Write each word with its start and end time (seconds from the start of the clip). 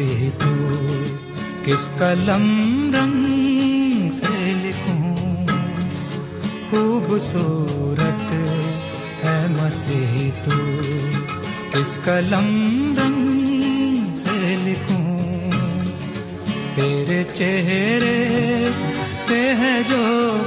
ہے 0.00 0.06
مسیح 0.06 0.30
تو 0.38 0.54
کس 1.64 1.90
قلم 1.98 2.90
رنگ 2.94 4.10
سے 4.10 4.52
لکھوں؟ 4.62 5.46
خوبصورت 6.70 8.32
ہے 9.24 9.46
مسیح 9.48 10.30
تو 10.44 10.58
کس 11.70 11.98
قلم 12.04 12.48
رنگ 12.98 14.14
سے 14.14 14.56
لکھوں؟ 14.56 15.50
تیرے 16.74 17.24
چہرے 17.34 18.68
پہ 19.26 19.54
ہے 19.58 19.82
جو 19.88 20.42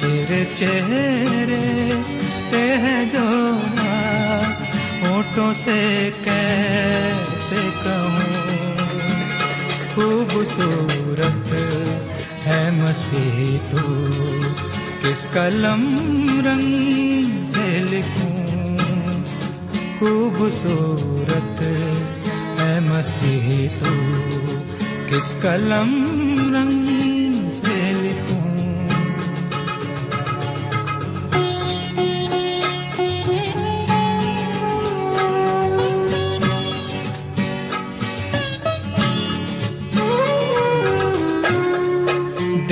تیرے 0.00 0.44
چہرے 0.56 1.92
پہ 2.50 2.76
ہے 2.76 3.04
جو 3.12 3.56
ہوٹوں 5.02 5.52
سے 5.52 6.10
سے 7.48 7.68
کہوں، 7.82 8.18
خوبصورت 9.94 11.52
ہے 12.46 12.70
مسیح 12.72 13.58
تو، 13.70 14.10
کس 15.02 15.28
قلم 15.30 15.82
رنگ 16.44 17.46
سے 17.46 17.84
لکھوں؟ 17.90 18.34
خوبصورت 19.98 21.62
ہے 22.60 22.80
مسیح 22.80 23.68
تو، 23.78 23.92
کس 25.08 25.36
قلم 25.42 26.13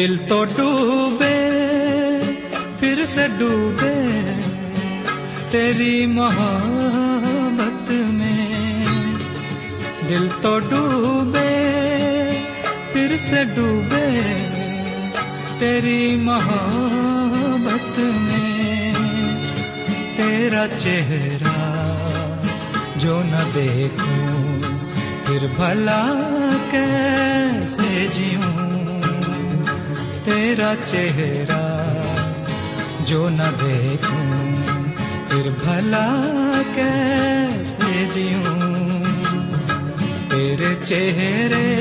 دل 0.02 0.16
تو 0.16 0.44
ڈوبے، 0.44 1.50
پھر 2.78 3.04
سے 3.04 3.26
ڈوبے 3.38 4.20
تیری 5.50 6.06
محبت 6.06 7.90
میں۔ 7.90 8.52
دل 10.08 10.28
تو 10.42 10.58
ڈوبے، 10.58 11.72
پھر 12.92 13.16
سے 13.16 13.44
ڈوبے 13.44 14.10
تیری 15.58 16.16
محبت 16.16 17.98
میں۔ 17.98 18.92
تیرا 20.16 20.66
چہرہ 20.78 22.08
جو 22.96 23.22
نہ 23.22 23.50
دیکھوں، 23.54 24.60
پھر 25.24 25.46
بھلا 25.56 26.06
کیسے 26.70 28.06
جیوں؟ 28.12 28.71
تیرا 30.24 30.74
چہرہ 30.84 31.92
جو 33.04 33.28
نہ 33.28 33.42
دیکھوں، 33.42 34.52
پھر 35.28 35.50
بھلا 35.64 36.32
کیسے 36.74 38.04
جیوں؟ 38.12 39.02
تیرے 40.30 40.74
چہرے 40.84 41.76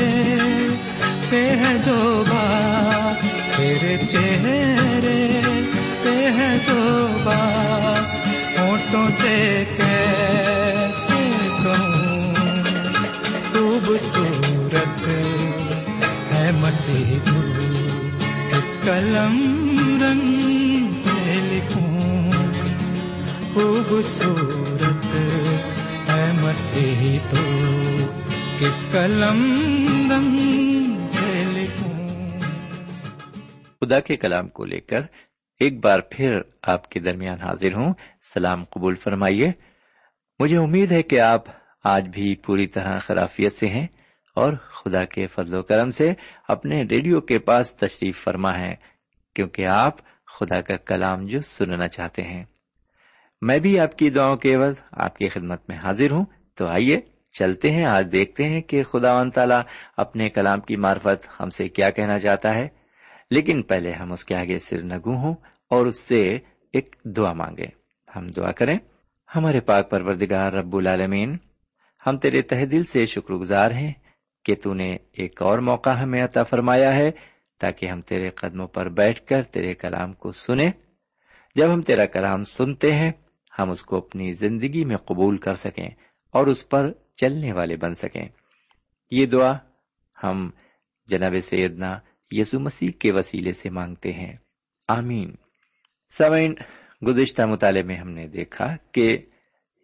پہ 1.29 1.55
ہے 1.55 1.77
جو 1.83 2.23
بات، 2.29 3.25
تیرے 3.57 3.97
چہرے 4.09 5.41
پہ 6.03 6.29
ہے 6.37 6.57
جو 6.65 7.07
بات، 7.23 8.29
ہونٹوں 8.59 9.09
سے 9.09 9.63
کیسے 9.77 11.29
کہوں؟ 11.63 12.33
خوبصورت 13.53 15.07
ہے 16.33 16.51
مسیح 16.53 17.17
تو۔ 17.23 17.50
اس 18.61 18.79
قلم 18.83 19.57
رنگ 20.03 20.93
سے 20.93 21.35
لکھوں۔ 21.35 22.31
خوبصورت 23.53 25.05
ہے 26.09 26.31
مسیح 26.43 27.19
تو 27.29 27.37
کس 28.59 28.87
قلم 28.91 29.57
رنگ 30.11 30.37
سے 31.07 31.43
لکھوں۔ 31.53 32.29
خدا 33.81 33.99
کے 33.99 34.15
کلام 34.15 34.47
کو 34.47 34.65
لے 34.65 34.79
کر 34.79 35.01
ایک 35.59 35.79
بار 35.79 35.99
پھر 35.99 36.41
آپ 36.61 36.89
کے 36.89 36.99
درمیان 36.99 37.41
حاضر 37.41 37.73
ہوں۔ 37.73 37.93
سلام 38.33 38.63
قبول 38.63 38.95
فرمائیے۔ 38.95 39.51
مجھے 40.39 40.57
امید 40.57 40.91
ہے 40.91 41.03
کہ 41.03 41.19
آپ 41.19 41.43
آج 41.83 42.07
بھی 42.07 42.35
پوری 42.35 42.67
طرح 42.67 42.99
خرافیت 42.99 43.53
سے 43.53 43.67
ہیں۔ 43.67 43.87
اور 44.35 44.53
خدا 44.53 45.05
کے 45.05 45.27
فضل 45.27 45.55
و 45.55 45.63
کرم 45.63 45.89
سے 45.89 46.13
اپنے 46.47 46.83
ریڈیو 46.83 47.21
کے 47.21 47.39
پاس 47.39 47.75
تشریف 47.75 48.23
فرما 48.23 48.59
ہے، 48.59 48.75
کیونکہ 49.35 49.67
آپ 49.67 49.97
خدا 50.25 50.61
کا 50.61 50.77
کلام 50.77 51.25
جو 51.25 51.41
سننا 51.41 51.87
چاہتے 51.87 52.21
ہیں۔ 52.21 52.45
میں 53.41 53.59
بھی 53.59 53.79
آپ 53.79 53.97
کی 53.97 54.09
دعاؤں 54.09 54.37
کے 54.37 54.55
عوض 54.55 54.81
آپ 54.91 55.17
کی 55.17 55.27
خدمت 55.27 55.69
میں 55.69 55.77
حاضر 55.77 56.11
ہوں۔ 56.11 56.25
تو 56.55 56.67
آئیے 56.67 56.99
چلتے 57.31 57.71
ہیں، 57.71 57.85
آج 57.85 58.07
دیکھتے 58.11 58.43
ہیں 58.43 58.61
کہ 58.61 58.83
خدا 58.83 59.21
و 59.21 59.29
تعالیٰ 59.29 59.61
اپنے 59.97 60.29
کلام 60.29 60.59
کی 60.59 60.75
معرفت 60.75 61.41
ہم 61.41 61.49
سے 61.49 61.69
کیا 61.69 61.89
کہنا 61.89 62.19
چاہتا 62.19 62.55
ہے۔ 62.55 62.67
لیکن 63.31 63.61
پہلے 63.61 63.91
ہم 63.91 64.11
اس 64.11 64.25
کے 64.25 64.35
آگے 64.35 64.59
سر 64.59 64.81
نگو 64.83 65.15
ہوں 65.15 65.35
اور 65.69 65.85
اس 65.85 65.99
سے 65.99 66.39
ایک 66.73 66.95
دعا 67.03 67.33
مانگے 67.33 67.65
ہم 68.15 68.27
دعا 68.27 68.51
کریں، 68.51 68.77
ہمارے 69.35 69.59
پاک 69.59 69.89
پروردگار 69.89 70.53
رب 70.53 70.75
العالمین، 70.75 71.37
ہم 72.07 72.17
تیرے 72.17 72.41
تہ 72.41 72.65
دل 72.65 72.83
سے 72.83 73.05
شکر 73.05 73.33
گزار 73.33 73.71
ہیں۔ 73.71 73.93
کہ 74.43 74.55
تو 74.55 74.73
نے 74.73 74.97
ایک 75.11 75.41
اور 75.41 75.59
موقع 75.59 75.89
ہمیں 75.89 76.23
عطا 76.23 76.43
فرمایا 76.43 76.95
ہے 76.95 77.11
تاکہ 77.59 77.85
ہم 77.85 78.01
تیرے 78.01 78.29
قدموں 78.29 78.67
پر 78.67 78.89
بیٹھ 78.89 79.27
کر 79.27 79.43
تیرے 79.43 79.73
کلام 79.73 80.13
کو 80.13 80.31
سنیں۔ 80.31 80.71
جب 81.55 81.73
ہم 81.73 81.81
تیرا 81.81 82.05
کلام 82.05 82.43
سنتے 82.43 82.91
ہیں، 82.91 83.11
ہم 83.59 83.69
اس 83.69 83.83
کو 83.83 83.97
اپنی 83.97 84.31
زندگی 84.31 84.85
میں 84.85 84.97
قبول 84.97 85.37
کر 85.37 85.53
سکیں 85.53 85.89
اور 86.31 86.47
اس 86.47 86.69
پر 86.69 86.91
چلنے 87.15 87.53
والے 87.53 87.75
بن 87.75 87.93
سکیں۔ 87.93 88.29
یہ 89.11 89.25
دعا 89.25 89.57
ہم 90.23 90.49
جناب 91.07 91.33
سیدنا 91.43 91.99
یسو 92.31 92.59
مسیح 92.59 92.91
کے 92.99 93.11
وسیلے 93.11 93.53
سے 93.53 93.69
مانگتے 93.69 94.13
ہیں۔ 94.13 94.35
آمین۔ 94.87 95.35
سوئن 96.09 96.53
گزشتہ 97.07 97.41
مطالعے 97.41 97.83
میں 97.83 97.95
ہم 97.95 98.09
نے 98.09 98.27
دیکھا 98.27 98.75
کہ 98.91 99.17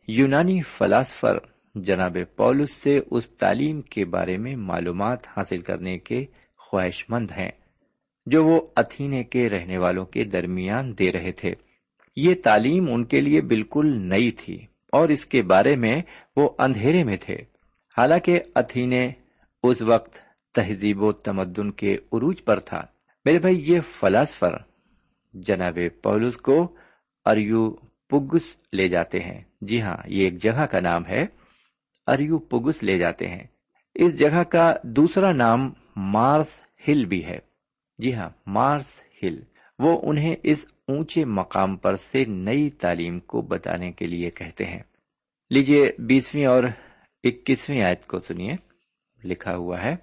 یونانی 0.07 0.62
فلاسفر 0.62 1.38
جناب 1.84 2.18
پولس 2.36 2.72
سے 2.72 3.00
اس 3.12 3.30
تعلیم 3.30 3.82
کے 3.82 4.06
بارے 4.06 4.38
میں 4.38 4.56
معلومات 4.56 5.28
حاصل 5.28 5.62
کرنے 5.62 5.98
کے 5.98 6.26
خواہش 6.58 7.06
مند 7.10 7.32
ہیں، 7.32 7.52
جو 8.26 8.46
وہ 8.46 8.62
اتھینے 8.76 9.24
کے 9.24 9.50
رہنے 9.50 9.78
والوں 9.78 10.06
کے 10.06 10.24
درمیان 10.24 10.98
دے 11.00 11.12
رہے 11.12 11.32
تھے۔ 11.32 11.54
یہ 12.16 12.36
تعلیم 12.44 12.94
ان 12.94 13.06
کے 13.06 13.22
لیے 13.22 13.42
بالکل 13.42 14.10
نئی 14.10 14.32
تھی 14.32 14.66
اور 14.92 15.10
اس 15.10 15.26
کے 15.26 15.44
بارے 15.44 15.76
میں 15.76 16.02
وہ 16.36 16.50
اندھیرے 16.60 17.04
میں 17.04 17.18
تھے۔ 17.18 17.36
حالانکہ 17.98 18.40
اتھینے 18.56 19.12
اس 19.64 19.82
وقت 19.82 20.18
تہذیب 20.56 21.02
و 21.02 21.12
تمدن 21.12 21.72
کے 21.72 21.94
عروج 21.94 22.44
پر 22.44 22.60
تھا۔ 22.60 22.82
میرے 23.26 23.40
بھائی، 23.40 23.64
یہ 23.74 23.80
فلاسفر 23.80 24.52
جناب 25.34 25.78
پولس 26.04 26.38
کو 26.38 26.76
اریو 27.26 27.76
پگس 28.10 28.58
لے 28.74 28.88
جاتے 28.88 29.20
ہیں۔ 29.20 29.42
جی 29.62 29.82
ہاں 29.82 29.98
یہ 30.06 30.24
ایک 30.24 30.44
جگہ 30.44 30.66
کا 30.66 30.80
نام 30.80 31.06
ہے۔ 31.06 31.26
اریو 32.07 32.39
پگس 32.39 32.83
لے 32.83 32.98
جاتے 32.98 33.27
ہیں۔ 33.27 33.44
اس 33.95 34.19
جگہ 34.19 34.44
کا 34.44 34.75
دوسرا 34.83 35.31
نام 35.31 35.74
مارس 35.95 36.59
ہل 36.88 37.06
بھی 37.06 37.25
ہے۔ 37.25 37.39
جی 37.98 38.13
ہاں 38.13 38.30
مارس 38.45 39.01
ہل۔ 39.24 39.39
وہ 39.80 40.00
انہیں 40.04 40.36
اس 40.44 40.65
اونچے 40.88 41.25
مقام 41.25 41.77
پر 41.77 41.95
سے 41.95 42.25
نئی 42.25 42.69
تعلیم 42.69 43.19
کو 43.19 43.42
بتانے 43.42 43.92
کے 43.92 44.06
لیے 44.06 44.31
کہتے 44.31 44.65
ہیں۔ 44.65 44.83
لیجیے 45.50 45.92
بیسویں 46.00 46.45
اور 46.45 46.63
اکیسویں 47.24 47.81
آیت 47.81 48.07
کو 48.07 48.19
سنیے۔ 48.19 48.51
لکھا 49.24 49.56
ہوا 49.56 49.83
ہے، 49.83 49.95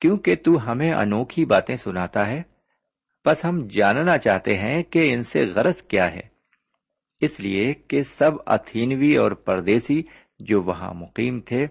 کیونکہ 0.00 0.34
تو 0.34 0.72
ہمیں 0.72 0.92
انوکھی 0.92 1.44
باتیں 1.44 1.76
سناتا 1.76 2.30
ہے 2.30 2.42
بس 3.26 3.44
ہم 3.44 3.66
جاننا 3.70 4.18
چاہتے 4.18 4.58
ہیں 4.58 4.82
کہ 4.82 5.14
ان 5.14 5.22
سے 5.22 5.46
غرض 5.46 5.82
کیا 5.82 6.12
ہے۔ 6.12 6.34
اس 7.20 7.40
لیے 7.40 7.74
کہ 7.74 8.02
سب 8.02 8.30
اتھینوی 8.46 9.16
اور 9.16 9.32
پردیسی 9.32 10.02
جو 10.38 10.62
وہاں 10.62 10.94
مقیم 10.94 11.40
تھے، 11.40 11.66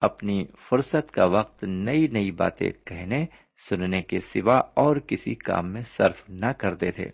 اپنی 0.00 0.46
فرصت 0.70 1.10
کا 1.10 1.24
وقت 1.24 1.64
نئی 1.64 2.06
نئی 2.06 2.30
باتیں 2.30 2.70
کہنے، 2.84 3.26
سننے 3.68 4.02
کے 4.02 4.20
سوا 4.20 4.58
اور 4.58 4.96
کسی 4.96 5.34
کام 5.34 5.72
میں 5.72 5.82
صرف 5.82 6.30
نہ 6.30 6.52
کرتے 6.58 6.90
تھے۔ 6.90 7.10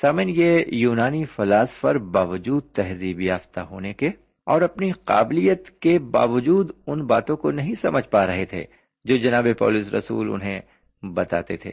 سامن، 0.00 0.28
یہ 0.28 0.64
یونانی 0.66 1.24
فلاسفر 1.24 1.98
باوجود 1.98 2.62
تہذیب 2.72 3.20
یافتہ 3.20 3.60
ہونے 3.60 3.92
کے 3.94 4.10
اور 4.44 4.62
اپنی 4.62 4.90
قابلیت 4.90 5.70
کے 5.70 5.98
باوجود 5.98 6.70
ان 6.86 7.06
باتوں 7.06 7.36
کو 7.36 7.50
نہیں 7.50 7.72
سمجھ 7.72 8.08
پا 8.08 8.26
رہے 8.26 8.44
تھے 8.44 8.64
جو 9.04 9.16
جناب 9.16 9.46
پولس 9.58 9.94
رسول 9.94 10.32
انہیں 10.32 10.60
بتاتے 11.02 11.56
تھے۔ 11.56 11.70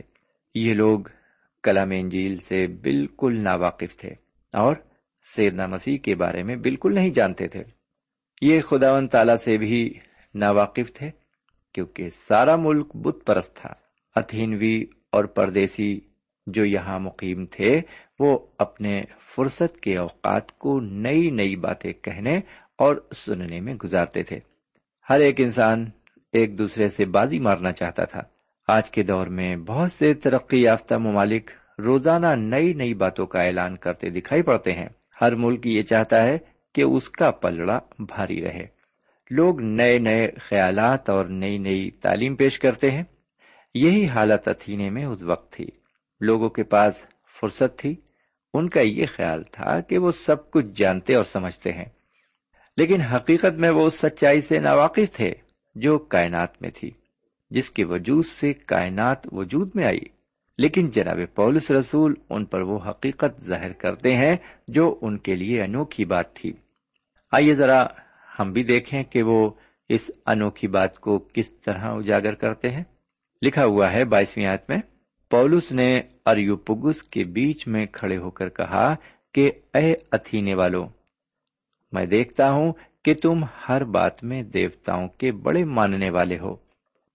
یہ 0.56 0.74
لوگ 0.74 1.00
کلام 1.63 1.92
انجیل 1.92 2.38
سے 2.38 2.68
بالکل 2.68 3.44
ناواقف 3.44 3.98
تھے 3.98 4.10
اور 4.53 4.75
سیدنا 5.36 5.68
مسیح 5.68 5.98
کے 5.98 6.15
بارے 6.15 6.44
میں 6.44 6.56
بالکل 6.56 6.95
نہیں 6.95 7.10
جانتے 7.10 7.48
تھے۔ 7.48 7.63
یہ 8.42 8.62
خداون 8.62 9.07
تعالی 9.07 9.38
سے 9.38 9.57
بھی 9.57 9.94
ناواقف 10.36 10.94
تھے، 10.94 11.10
کیونکہ 11.74 12.10
سارا 12.10 12.56
ملک 12.56 12.95
بت 12.95 13.25
پرست 13.25 13.56
تھا۔ 13.56 13.74
اتھینوی 14.16 14.86
اور 15.12 15.24
پردیسی 15.24 16.00
جو 16.48 16.66
یہاں 16.66 17.00
مقیم 17.00 17.45
تھے، 17.45 17.81
وہ 18.19 18.39
اپنے 18.57 19.04
فرصت 19.36 19.80
کے 19.80 19.98
اوقات 19.98 20.60
کو 20.60 20.80
نئی 20.80 21.30
نئی 21.30 21.56
باتیں 21.56 21.94
کہنے 21.94 22.39
اور 22.78 22.95
سننے 23.16 23.60
میں 23.60 23.74
گزارتے 23.74 24.24
تھے۔ 24.24 24.39
ہر 25.10 25.19
ایک 25.19 25.42
انسان 25.42 25.86
ایک 26.34 26.57
دوسرے 26.57 26.88
سے 26.88 27.06
بازی 27.06 27.39
مارنا 27.39 27.72
چاہتا 27.72 28.04
تھا۔ 28.04 28.22
آج 28.68 28.89
کے 28.89 29.04
دور 29.04 29.28
میں 29.28 29.56
بہت 29.56 29.92
سے 29.92 30.13
ترقی 30.13 30.62
یافتہ 30.62 30.95
ممالک 30.95 31.51
روزانہ 31.80 32.28
نئی 32.28 32.74
نئی 32.74 32.94
باتوں 32.94 33.25
کا 33.25 33.44
اعلان 33.44 33.78
کرتے 33.78 34.10
دکھائی 34.10 34.42
پڑتے 34.42 34.72
ہیں۔ 34.72 34.89
ہر 35.22 35.36
ملک 35.36 35.68
یہ 35.68 35.84
چاہتا 35.84 36.24
ہے 36.24 36.38
کہ 36.75 36.81
اس 36.81 37.09
کا 37.09 37.31
پلڑا 37.31 37.79
بھاری 37.99 38.41
رہے۔ 38.41 38.67
لوگ 39.29 39.61
نئے 39.61 39.99
نئے 39.99 40.31
خیالات 40.39 41.09
اور 41.09 41.25
نئی 41.25 41.57
نئی 41.57 41.91
تعلیم 41.91 42.35
پیش 42.35 42.59
کرتے 42.59 42.91
ہیں۔ 42.91 43.03
یہی 43.73 44.05
حالت 44.05 44.47
اتھینے 44.47 44.89
میں 44.89 45.05
اس 45.05 45.23
وقت 45.23 45.53
تھی۔ 45.53 45.67
لوگوں 46.21 46.49
کے 46.49 46.63
پاس 46.63 47.03
فرصت 47.41 47.79
تھی۔ 47.79 47.95
ان 48.53 48.69
کا 48.69 48.81
یہ 48.81 49.05
خیال 49.15 49.43
تھا 49.43 49.81
کہ 49.81 49.97
وہ 49.97 50.11
سب 50.11 50.51
کچھ 50.51 50.65
جانتے 50.75 51.15
اور 51.15 51.23
سمجھتے 51.23 51.71
ہیں۔ 51.71 51.85
لیکن 52.77 53.01
حقیقت 53.01 53.53
میں 53.57 53.69
وہ 53.69 53.85
اس 53.85 53.93
سچائی 53.93 54.41
سے 54.41 54.59
ناواقف 54.59 55.11
تھے 55.13 55.33
جو 55.75 55.97
کائنات 55.97 56.61
میں 56.61 56.69
تھی، 56.75 56.91
جس 57.49 57.69
کے 57.69 57.85
وجود 57.85 58.25
سے 58.25 58.53
کائنات 58.53 59.17
وجود 59.31 59.71
میں 59.75 59.85
آئی۔ 59.85 60.16
لیکن 60.57 60.86
جناب 60.86 61.19
پولس 61.36 61.71
رسول 61.71 62.13
ان 62.30 62.45
پر 62.45 62.62
وہ 62.62 62.80
حقیقت 62.89 63.42
ظاہر 63.42 63.74
کرتے 63.74 64.15
ہیں 64.15 64.36
جو 64.68 64.98
ان 65.01 65.18
کے 65.18 65.36
لیے 65.36 65.63
انوکھی 65.63 66.06
بات 66.06 66.33
تھی۔ 66.33 66.54
آئیے 67.31 67.54
ذرا 67.54 67.86
ہم 68.39 68.51
بھی 68.51 68.63
دیکھیں 68.63 69.04
کہ 69.04 69.24
وہ 69.24 69.50
اس 69.89 70.12
انوکھی 70.25 70.68
بات 70.68 71.00
کو 71.00 71.19
کس 71.19 71.59
طرح 71.59 71.81
اجاگر 71.81 72.33
کرتے 72.33 72.69
ہیں۔ 72.69 72.83
لکھا 73.42 73.65
ہوا 73.65 73.92
ہے 73.94 74.06
بائیسویں 74.06 74.45
آیت 74.45 74.69
میں، 74.69 74.77
پولس 75.30 75.71
نے 75.71 76.01
اریوپگس 76.25 77.03
کے 77.03 77.24
بیچ 77.24 77.68
میں 77.68 77.86
کھڑے 77.86 78.18
ہو 78.18 78.30
کر 78.30 78.50
کہا 78.50 78.95
کہ 79.33 79.51
اے 79.74 79.94
اتھینے 80.12 80.53
والو، 80.56 80.88
میں 81.92 82.06
دیکھتا 82.06 82.51
ہوں 82.51 82.74
کہ 83.06 83.13
تم 83.13 83.44
ہر 83.69 83.83
بات 83.83 84.24
میں 84.24 84.44
دیوتاؤں 84.44 85.07
کے 85.07 85.31
بڑے 85.31 85.63
ماننے 85.63 86.10
والے 86.10 86.39
ہو۔ 86.39 86.56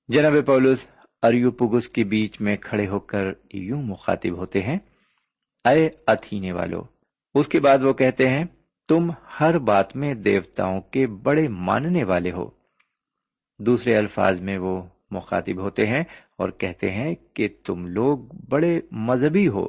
جناب 0.09 0.33
پولس 0.47 0.91
اریوپگس 1.23 1.89
کے 1.89 2.05
بیچ 2.05 2.41
میں 2.41 2.57
کھڑے 2.57 2.89
ہو 2.89 3.01
کر 3.01 3.25
یوں 3.53 3.83
مخاطب 3.83 4.37
ہوتے 4.37 4.63
ہیں، 4.63 4.79
اے 5.65 5.89
اتھینے 6.07 6.53
والو، 6.53 6.83
اس 7.35 7.49
کے 7.49 7.61
بعد 7.61 7.79
وہ 7.79 7.93
کہتے 7.93 8.29
ہیں، 8.29 8.45
تم 8.89 9.11
ہر 9.41 9.59
بات 9.59 9.97
میں 9.97 10.15
دیوتاؤں 10.15 10.81
کے 10.81 11.07
بڑے 11.07 11.49
ماننے 11.49 12.05
والے 12.05 12.33
ہو۔ 12.33 12.51
دوسرے 13.59 13.97
الفاظ 13.97 14.41
میں 14.41 14.59
وہ 14.59 14.83
مخاطب 15.11 15.59
ہوتے 15.59 15.87
ہیں 15.87 16.05
اور 16.37 16.49
کہتے 16.49 16.91
ہیں 16.91 17.15
کہ 17.35 17.49
تم 17.65 17.87
لوگ 17.87 18.19
بڑے 18.49 18.81
مذہبی 18.91 19.49
ہو، 19.49 19.69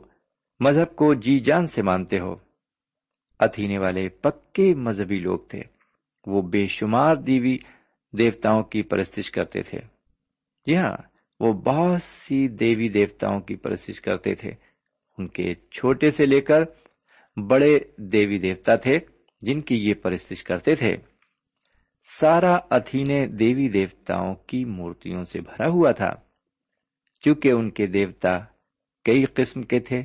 مذہب 0.60 0.96
کو 0.96 1.14
جی 1.14 1.40
جان 1.40 1.68
سے 1.68 1.82
مانتے 1.82 2.20
ہو۔ 2.20 2.36
اتھینے 3.40 3.78
والے 3.78 4.10
پکے 4.10 4.74
مذہبی 4.76 5.20
لوگ 5.20 5.40
تھے، 5.40 5.64
وہ 6.26 6.42
بے 6.42 6.68
شمار 6.68 7.16
دیوی 7.16 7.58
دیوتاؤں 8.18 8.64
کی 8.64 8.82
پرستش 8.82 9.32
کرتے 9.32 9.62
تھے۔ 9.62 9.80
جی 10.66 10.78
ہاں 10.78 11.13
وہ 11.40 11.54
بہت 11.54 12.02
سی 12.02 12.48
دیوی 12.48 12.90
دیوتاؤں 12.90 13.40
کی 13.40 13.56
پرستش 13.56 14.02
کرتے 14.02 14.36
تھے۔ 14.36 14.52
ان 15.18 15.28
کے 15.28 15.56
چھوٹے 15.56 16.12
سے 16.12 16.26
لے 16.26 16.42
کر 16.42 16.64
بڑے 17.48 17.80
دیوی 17.98 18.40
دیوتا 18.40 18.76
تھے 18.76 19.00
جن 19.42 19.62
کی 19.62 19.90
یہ 19.90 19.94
پرستش 19.94 20.44
کرتے 20.44 20.76
تھے۔ 20.76 20.98
سارا 22.02 22.58
اتھینے 22.70 23.28
دیوی 23.28 23.70
دیوتاؤں 23.70 24.36
کی 24.36 24.66
مورتیوں 24.66 25.24
سے 25.24 25.42
بھرا 25.42 25.70
ہوا 25.70 25.92
تھا۔ 25.92 26.14
کیونکہ 27.22 27.52
ان 27.52 27.70
کے 27.70 27.88
دیوتا 27.88 28.40
کئی 29.06 29.26
قسم 29.26 29.62
کے 29.62 29.80
تھے، 29.80 30.04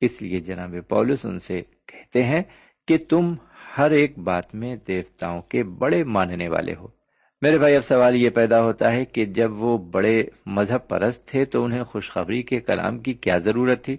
اس 0.00 0.22
لیے 0.22 0.40
جناب 0.40 0.74
پولس 0.88 1.26
ان 1.26 1.38
سے 1.38 1.62
کہتے 1.86 2.24
ہیں 2.24 2.42
کہ 2.88 2.98
تم 3.08 3.34
ہر 3.78 3.90
ایک 3.90 4.18
بات 4.18 4.54
میں 4.54 4.76
دیوتاؤں 4.76 5.42
کے 5.42 5.62
بڑے 5.62 6.04
ماننے 6.04 6.48
والے 6.48 6.74
ہو۔ 6.74 6.99
میرے 7.42 7.58
بھائی، 7.58 7.76
اب 7.76 7.84
سوال 7.84 8.16
یہ 8.16 8.30
پیدا 8.30 8.62
ہوتا 8.62 8.92
ہے 8.92 9.04
کہ 9.04 9.24
جب 9.24 9.52
وہ 9.52 9.78
بڑے 9.78 10.24
مذہب 10.46 10.88
پرست 10.88 11.28
تھے 11.28 11.44
تو 11.44 11.64
انہیں 11.64 11.84
خوشخبری 11.84 12.42
کے 12.42 12.60
کلام 12.60 12.98
کی 12.98 13.12
کیا 13.12 13.38
ضرورت 13.38 13.84
تھی؟ 13.84 13.96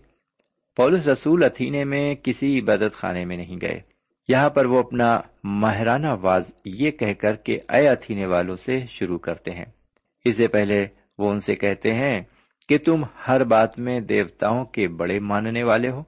پولس 0.76 1.08
رسول 1.08 1.44
اتھینے 1.44 1.84
میں 1.84 2.16
کسی 2.16 2.60
عبادت 2.60 2.94
خانے 2.94 3.26
میں 3.26 3.38
نہیں 3.38 3.58
گئے۔ 3.62 3.80
یہاں 4.28 4.50
پر 4.50 4.66
وہ 4.66 4.80
اپنا 4.80 5.22
ماہرانہ 5.44 6.08
واز 6.22 6.56
یہ 6.66 6.92
کہہ 6.92 7.14
کر 7.14 7.36
کہ 7.36 7.60
اے 7.70 7.88
اتھینے 7.88 8.26
والوں 8.26 8.56
سے 8.56 8.80
شروع 8.90 9.18
کرتے 9.18 9.52
ہیں۔ 9.52 9.66
اس 10.26 10.36
سے 10.36 10.48
پہلے 10.48 10.86
وہ 11.18 11.32
ان 11.32 11.40
سے 11.40 11.56
کہتے 11.56 11.94
ہیں 11.94 12.22
کہ 12.70 12.78
تم 12.78 13.04
ہر 13.28 13.44
بات 13.44 13.80
میں 13.80 14.00
دیوتاؤں 14.00 14.66
کے 14.66 14.88
بڑے 14.88 15.20
ماننے 15.20 15.64
والے 15.64 15.90
ہو۔ 15.90 16.04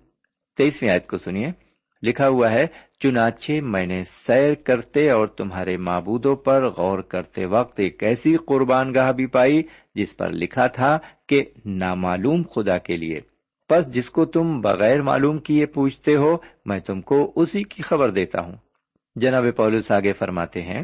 تیسویں 0.57 0.91
آیت 0.91 1.07
کو 1.07 1.17
سنیے۔ 1.17 1.62
لکھا 2.03 2.27
ہوا 2.27 2.51
ہے، 2.51 2.67
چنانچہ 2.99 3.51
میں 3.61 3.85
نے 3.85 4.01
سیر 4.03 4.53
کرتے 4.53 5.09
اور 5.09 5.27
تمہارے 5.27 5.77
معبودوں 5.77 6.35
پر 6.35 6.69
غور 6.69 6.99
کرتے 6.99 7.45
وقت 7.45 7.79
ایک 7.79 8.03
ایسی 8.03 8.35
قربان 8.45 8.93
گاہ 8.93 9.11
بھی 9.11 9.25
پائی، 9.25 9.63
جس 9.95 10.17
پر 10.17 10.29
لکھا 10.29 10.67
تھا 10.67 10.99
کہ 11.27 11.43
نامعلوم 11.65 12.43
خدا 12.55 12.77
کے 12.77 12.97
لیے۔ 12.97 13.19
بس 13.69 13.93
جس 13.93 14.09
کو 14.09 14.25
تم 14.25 14.61
بغیر 14.61 15.01
معلوم 15.01 15.37
کیے 15.37 15.65
پوچھتے 15.65 16.15
ہو، 16.15 16.37
میں 16.65 16.79
تم 16.79 17.01
کو 17.01 17.31
اسی 17.35 17.63
کی 17.63 17.83
خبر 17.83 18.09
دیتا 18.09 18.41
ہوں۔ 18.41 18.55
جناب 19.15 19.45
پولس 19.55 19.91
آگے 19.91 20.13
فرماتے 20.13 20.61
ہیں 20.61 20.83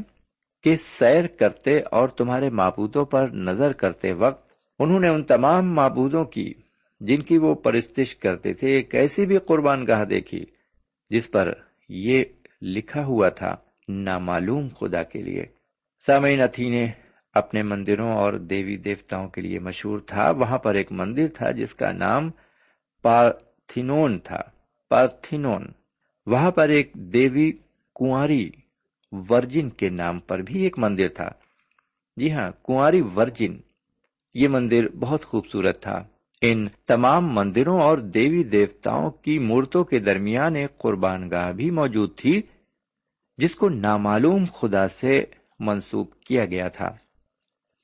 کہ 0.64 0.76
سیر 0.76 1.28
کرتے 1.28 1.80
اور 1.92 2.10
تمہارے 2.10 2.50
معبودوں 2.50 3.06
پر 3.06 3.28
نظر 3.28 3.72
کرتے 3.72 4.12
وقت 4.12 4.52
انہوں 4.80 5.00
نے 5.00 5.10
ان 5.10 5.24
تمام 5.24 5.74
معبودوں 5.74 6.26
کی، 6.26 6.54
جن 7.00 7.22
کی 7.22 7.38
وہ 7.38 7.56
پرستش 7.56 8.16
کرتے 8.16 8.54
تھے، 8.54 8.68
ایک 8.68 8.96
ایسی 8.96 9.26
بھی 9.26 9.38
قربان 9.38 9.88
گاہ 9.88 10.04
دیکھی۔ 10.04 10.46
جس 11.10 11.32
پر 11.32 11.54
یہ 11.90 12.24
لکھا 12.62 13.06
ہوا 13.06 13.30
تھا، 13.30 13.56
نامعلوم 13.88 14.68
خدا 14.80 15.04
کے 15.04 15.22
لیے۔ 15.22 15.46
سامعین 16.06 16.42
اتھی 16.42 16.86
اپنے 17.34 17.64
مندروں 17.64 18.12
اور 18.12 18.34
دیوی 18.34 18.78
دیوتاؤں 18.78 19.30
کے 19.30 19.42
لیے 19.42 19.60
مشہور 19.60 20.00
تھا۔ 20.00 20.32
وہاں 20.32 20.58
پر 20.58 20.76
ایک 20.76 20.92
مندر 20.92 21.28
تھا 21.28 21.52
جس 21.52 21.76
کا 21.76 21.92
نام 21.92 22.30
پارتھینون 23.02 24.20
تھا۔ 24.20 24.42
پارتھینون۔ 24.90 25.68
وہاں 26.26 26.52
پر 26.52 26.70
ایک 26.70 26.94
دیوی 26.94 27.52
کنواری 27.96 28.50
ورجن 29.12 29.70
کے 29.70 29.90
نام 29.90 30.20
پر 30.20 30.40
بھی 30.40 30.64
ایک 30.64 30.80
مندر 30.80 31.08
تھا۔ 31.08 31.30
جی 32.18 32.32
ہاں 32.32 32.52
کنواری 32.64 33.02
ورجن۔ 33.02 33.58
یہ 34.34 34.48
مندر 34.48 34.88
بہت 35.00 35.26
خوبصورت 35.26 35.82
تھا۔ 35.82 36.04
ان 36.42 36.68
تمام 36.88 37.34
مندروں 37.34 37.82
اور 37.82 37.98
دیوی 37.98 38.44
دیوتاؤں 38.44 39.10
کی 39.10 39.40
مورتوں 39.40 39.84
کے 39.84 40.00
درمیان 40.00 40.56
ایک 40.56 40.78
قربان 40.78 41.30
گاہ 41.32 41.52
بھی 41.52 41.72
موجود 41.72 42.18
تھی، 42.18 42.42
جس 43.38 43.56
کو 43.56 43.70
نامعلوم 43.70 44.44
خدا 44.54 44.88
سے 44.88 45.24
منسوب 45.60 46.20
کیا 46.20 46.46
گیا 46.46 46.68
تھا۔ 46.68 46.90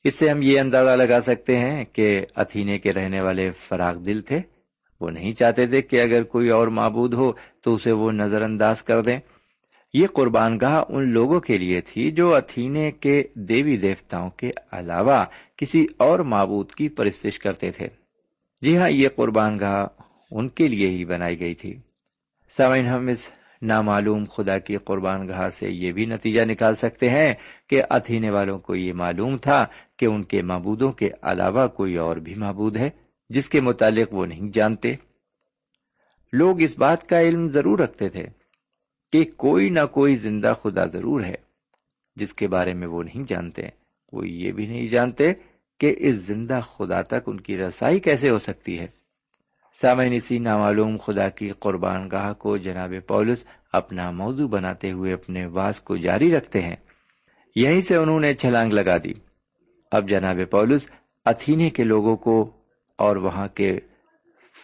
اس 0.03 0.15
سے 0.15 0.29
ہم 0.29 0.41
یہ 0.41 0.59
اندازہ 0.59 0.89
لگا 0.89 1.21
سکتے 1.21 1.57
ہیں 1.57 1.85
کہ 1.85 2.25
اتھینے 2.35 2.77
کے 2.77 2.93
رہنے 2.93 3.21
والے 3.21 3.51
فراغ 3.51 3.95
دل 3.95 4.21
تھے۔ 4.21 4.41
وہ 4.99 5.09
نہیں 5.09 5.33
چاہتے 5.33 5.67
تھے 5.67 5.81
کہ 5.81 6.01
اگر 6.01 6.23
کوئی 6.23 6.49
اور 6.49 6.67
معبود 6.67 7.13
ہو 7.13 7.31
تو 7.61 7.73
اسے 7.73 7.91
وہ 7.91 8.11
نظر 8.11 8.41
انداز 8.41 8.83
کر 8.83 9.01
دیں۔ 9.01 9.19
یہ 9.93 10.07
قربان 10.07 10.57
گاہ 10.61 10.83
ان 10.89 11.11
لوگوں 11.11 11.39
کے 11.39 11.57
لیے 11.57 11.81
تھی 11.81 12.11
جو 12.11 12.35
اتھینے 12.35 12.91
کے 12.91 13.23
دیوی 13.35 13.77
دیوتاؤں 13.77 14.29
کے 14.29 14.51
علاوہ 14.71 15.25
کسی 15.57 15.85
اور 15.97 16.19
معبود 16.19 16.71
کی 16.71 16.89
پرستش 16.89 17.39
کرتے 17.39 17.71
تھے۔ 17.71 18.04
جی 18.65 18.77
ہاں 18.77 18.89
یہ 18.89 19.09
قربان 19.15 19.59
گاہ 19.59 19.85
ان 20.31 20.49
کے 20.49 20.67
لیے 20.67 20.89
ہی 20.89 21.05
بنائی 21.05 21.39
گئی 21.39 21.55
تھی۔ 21.55 21.79
سامعین، 22.49 22.87
ہم 22.87 23.07
اس 23.07 23.31
نامعلوم 23.61 24.25
خدا 24.25 24.57
کی 24.59 24.77
قربان 24.77 25.27
گاہ 25.27 25.49
سے 25.49 25.69
یہ 25.69 25.91
بھی 25.91 26.05
نتیجہ 26.05 26.41
نکال 26.41 26.75
سکتے 26.75 27.09
ہیں 27.09 27.33
کہ 27.69 27.81
اتھینے 27.89 28.29
والوں 28.29 28.59
کو 28.59 28.75
یہ 28.75 28.93
معلوم 28.93 29.37
تھا 29.37 29.65
کہ 29.97 30.05
ان 30.05 30.23
کے 30.23 30.41
معبودوں 30.41 30.91
کے 30.91 31.09
علاوہ 31.21 31.67
کوئی 31.67 31.97
اور 31.97 32.17
بھی 32.17 32.35
معبود 32.35 32.77
ہے، 32.77 32.89
جس 33.29 33.49
کے 33.49 33.61
متعلق 33.61 34.13
وہ 34.13 34.25
نہیں 34.25 34.49
جانتے۔ 34.53 34.93
لوگ 36.33 36.61
اس 36.61 36.77
بات 36.77 37.09
کا 37.09 37.21
علم 37.21 37.47
ضرور 37.49 37.79
رکھتے 37.79 38.09
تھے 38.09 38.25
کہ 39.11 39.23
کوئی 39.37 39.69
نہ 39.69 39.85
کوئی 39.91 40.15
زندہ 40.15 40.53
خدا 40.63 40.85
ضرور 40.85 41.23
ہے، 41.23 41.35
جس 42.15 42.33
کے 42.33 42.47
بارے 42.47 42.73
میں 42.73 42.87
وہ 42.87 43.03
نہیں 43.03 43.23
جانتے، 43.27 43.67
وہ 44.13 44.27
یہ 44.27 44.51
بھی 44.51 44.67
نہیں 44.67 44.87
جانتے 44.87 45.33
کہ 45.79 45.95
اس 45.97 46.15
زندہ 46.15 46.59
خدا 46.63 47.01
تک 47.01 47.15
ان 47.25 47.39
کی 47.39 47.57
رسائی 47.57 47.99
کیسے 47.99 48.29
ہو 48.29 48.37
سکتی 48.37 48.79
ہے؟ 48.79 48.87
سامعین، 49.81 50.13
اسی 50.13 50.39
نامعلوم 50.39 50.97
خدا 50.97 51.29
کی 51.29 51.51
قربان 51.51 52.09
گاہ 52.11 52.33
کو 52.33 52.57
جناب 52.57 52.93
پولس 53.07 53.45
اپنا 53.73 54.11
موضوع 54.11 54.47
بناتے 54.47 54.91
ہوئے 54.91 55.13
اپنے 55.13 55.45
واس 55.45 55.79
کو 55.79 55.97
جاری 55.97 56.31
رکھتے 56.31 56.61
ہیں۔ 56.61 56.75
یہیں 57.55 57.81
سے 57.81 57.95
انہوں 57.95 58.19
نے 58.19 58.33
چھلانگ 58.33 58.73
لگا 58.73 58.97
دی۔ 58.97 59.13
اب 59.91 60.09
جناب 60.09 60.37
پولس 60.51 60.91
اتھینے 61.25 61.69
کے 61.69 61.83
لوگوں 61.83 62.15
کو 62.15 62.51
اور 62.97 63.15
وہاں 63.15 63.47
کے 63.47 63.79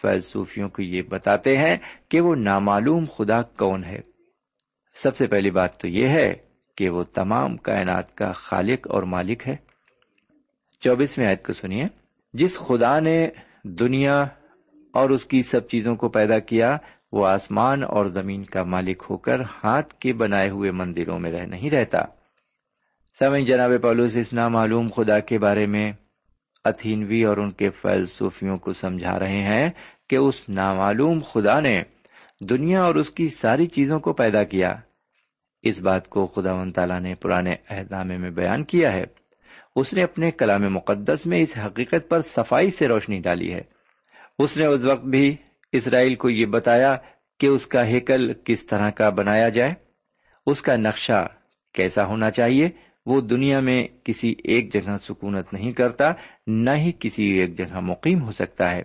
فیلسوفیوں 0.02 0.68
کو 0.68 0.82
یہ 0.82 1.02
بتاتے 1.02 1.56
ہیں 1.56 1.76
کہ 2.08 2.20
وہ 2.20 2.34
نامعلوم 2.34 3.04
خدا 3.16 3.42
کون 3.42 3.84
ہے۔ 3.84 4.00
سب 4.94 5.16
سے 5.16 5.26
پہلی 5.26 5.50
بات 5.50 5.80
تو 5.80 5.88
یہ 5.88 6.08
ہے 6.08 6.34
کہ 6.76 6.88
وہ 6.88 7.04
تمام 7.04 7.56
کائنات 7.56 8.14
کا 8.14 8.32
خالق 8.32 8.90
اور 8.90 9.02
مالک 9.02 9.48
ہے۔ 9.48 9.56
چوبیسویں 10.84 11.26
آیت 11.26 11.46
کو 11.46 11.52
سنیے۔ 11.52 11.84
جس 12.32 12.58
خدا 12.58 13.00
نے 13.00 13.28
دنیا 13.64 14.24
اور 14.92 15.10
اس 15.10 15.24
کی 15.24 15.42
سب 15.42 15.68
چیزوں 15.68 15.96
کو 15.96 16.08
پیدا 16.08 16.38
کیا، 16.38 16.76
وہ 17.12 17.26
آسمان 17.26 17.82
اور 17.82 18.06
زمین 18.06 18.44
کا 18.44 18.62
مالک 18.62 19.02
ہو 19.10 19.16
کر 19.16 19.40
ہاتھ 19.40 19.94
کے 19.94 20.12
بنائے 20.12 20.50
ہوئے 20.50 20.70
مندروں 20.70 21.18
میں 21.18 21.32
رہ 21.32 21.46
نہیں 21.46 21.70
رہتا۔ 21.70 21.98
سمجھ 23.18 23.42
جناب 23.42 23.70
پولوس، 23.82 24.16
اس 24.16 24.32
نامعلوم 24.32 24.88
خدا 24.96 25.18
کے 25.18 25.38
بارے 25.38 25.66
میں 25.66 25.92
اتھینوی 26.64 27.24
اور 27.24 27.36
ان 27.36 27.50
کے 27.50 27.70
فلسفیوں 27.70 28.58
کو 28.58 28.72
سمجھا 28.72 29.18
رہے 29.18 29.42
ہیں 29.42 29.70
کہ 30.10 30.16
اس 30.16 30.48
نامعلوم 30.48 31.18
خدا 31.18 31.60
نے 31.60 31.82
دنیا 32.40 32.82
اور 32.82 32.94
اس 32.94 33.10
کی 33.10 33.28
ساری 33.28 33.66
چیزوں 33.66 34.00
کو 34.00 34.12
پیدا 34.12 34.44
کیا۔ 34.44 34.74
اس 35.62 35.80
بات 35.80 36.08
کو 36.08 36.26
خدا 36.26 36.52
و 36.52 36.70
تعالیٰ 36.70 37.00
نے 37.00 37.14
پرانے 37.14 37.54
عہد 37.70 37.90
نامے 37.90 38.16
میں 38.16 38.30
بیان 38.30 38.64
کیا 38.64 38.92
ہے۔ 38.92 39.21
اس 39.76 39.94
نے 39.94 40.02
اپنے 40.02 40.30
کلام 40.30 40.62
مقدس 40.74 41.26
میں 41.26 41.38
اس 41.38 41.58
حقیقت 41.66 42.08
پر 42.08 42.20
صفائی 42.20 42.70
سے 42.70 42.88
روشنی 42.88 43.18
ڈالی 43.18 43.52
ہے۔ 43.52 43.60
اس 44.38 44.56
نے 44.56 44.66
اس 44.66 44.80
وقت 44.80 45.04
بھی 45.04 45.36
اسرائیل 45.72 46.14
کو 46.14 46.30
یہ 46.30 46.46
بتایا 46.46 46.96
کہ 47.40 47.46
اس 47.46 47.66
کا 47.66 47.86
ہیکل 47.86 48.32
کس 48.44 48.66
طرح 48.66 48.90
کا 48.90 49.08
بنایا 49.08 49.48
جائے، 49.48 49.74
اس 50.46 50.62
کا 50.62 50.76
نقشہ 50.76 51.28
کیسا 51.74 52.04
ہونا 52.04 52.30
چاہیے، 52.30 52.70
وہ 53.06 53.20
دنیا 53.20 53.60
میں 53.60 53.88
کسی 54.04 54.34
ایک 54.44 54.74
جگہ 54.74 54.96
سکونت 55.02 55.52
نہیں 55.52 55.72
کرتا، 55.72 56.12
نہ 56.46 56.70
ہی 56.70 56.92
کسی 56.98 57.24
ایک 57.24 57.58
جگہ 57.58 57.80
مقیم 57.80 58.22
ہو 58.22 58.32
سکتا 58.32 58.76
ہے۔ 58.76 58.82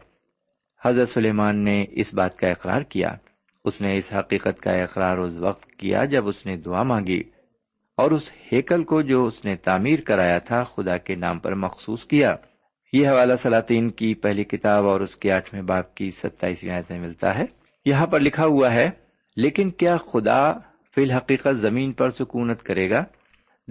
حضرت 0.86 1.10
سلیمان 1.10 1.64
نے 1.64 1.86
اس 1.90 2.14
بات 2.14 2.38
کا 2.38 2.48
اقرار 2.48 2.82
کیا۔ 2.82 3.10
اس 3.66 3.82
نے 3.82 3.98
اس 3.98 4.14
حقیقت 4.14 4.62
کا 4.62 4.72
اقرار 4.72 5.18
اس 5.18 5.34
وقت 5.38 5.66
کیا 5.66 6.06
جب 6.06 6.28
اس 6.28 6.46
نے 6.46 6.58
دعا 6.58 6.84
مانگی۔ 6.84 7.24
اور 7.98 8.12
اس 8.12 8.32
ہیکل 8.52 8.84
کو 8.84 9.02
جو 9.02 9.26
اس 9.26 9.46
نے 9.46 9.56
تعمیر 9.56 10.02
کرایا 10.02 10.40
تھا 10.40 10.64
خدا 10.64 10.98
کے 10.98 11.16
نام 11.16 11.40
پر 11.40 11.56
مخصوص 11.56 12.06
کیا۔ 12.06 12.36
یہ 12.94 13.08
حوالہ 13.08 13.36
سلاطین 13.36 13.90
کی 13.90 14.14
پہلی 14.14 14.44
کتاب 14.44 14.88
اور 14.88 15.02
اس 15.02 15.16
کے 15.16 15.32
آٹھویں 15.32 15.62
باپ 15.62 15.96
کی 15.96 16.12
ستائیسویں 16.12 16.74
آیت 16.74 16.92
میں 16.92 17.00
ملتا 17.00 17.38
ہے۔ 17.38 17.46
یہاں 17.86 18.06
پر 18.06 18.20
لکھا 18.20 18.46
ہوا 18.46 18.74
ہے، 18.74 18.90
لیکن 19.36 19.70
کیا 19.70 19.98
خدا 19.98 20.54
فی 20.96 21.02
الحقیقت 21.02 21.56
زمین 21.56 21.92
پر 21.92 22.10
سکونت 22.10 22.64
کرے 22.64 22.90
گا؟ 22.90 23.04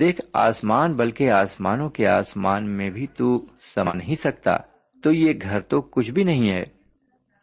دیکھ، 0.00 0.21
آسمان، 0.33 0.95
بلکہ 0.95 1.30
آسمانوں 1.30 1.88
کے 1.88 2.06
آسمان 2.06 2.71
میں 2.71 2.90
بھی 2.90 3.06
تو 3.06 3.47
سما 3.75 3.92
نہیں 3.95 4.14
سکتا۔ 4.14 4.56
تو 5.02 5.12
یہ 5.12 5.33
گھر 5.42 5.61
تو 5.61 5.80
کچھ 5.80 6.11
بھی 6.11 6.25
نہیں 6.25 6.50
ہے۔ 6.50 6.62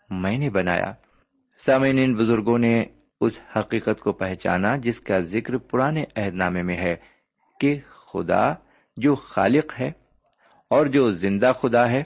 میں 0.10 0.38
نے 0.38 0.50
بنایا۔ 0.50 0.94
سامعین، 1.66 2.00
ان 2.00 2.14
بزرگوں 2.14 2.58
نے 2.58 2.86
اس 3.24 3.42
حقیقت 3.56 4.00
کو 4.00 4.12
پہچانا 4.12 4.76
جس 4.76 5.00
کا 5.00 5.20
ذکر 5.20 5.58
پرانے 5.58 6.04
عہد 6.16 6.34
نامے 6.34 6.62
میں 6.62 6.78
ہے 6.78 6.96
کہ 7.60 7.80
خدا 7.86 8.54
جو 8.98 9.16
خالق 9.16 9.80
ہے 9.80 9.92
اور 10.70 10.86
جو 10.86 11.12
زندہ 11.12 11.52
خدا 11.62 11.90
ہے، 11.90 12.04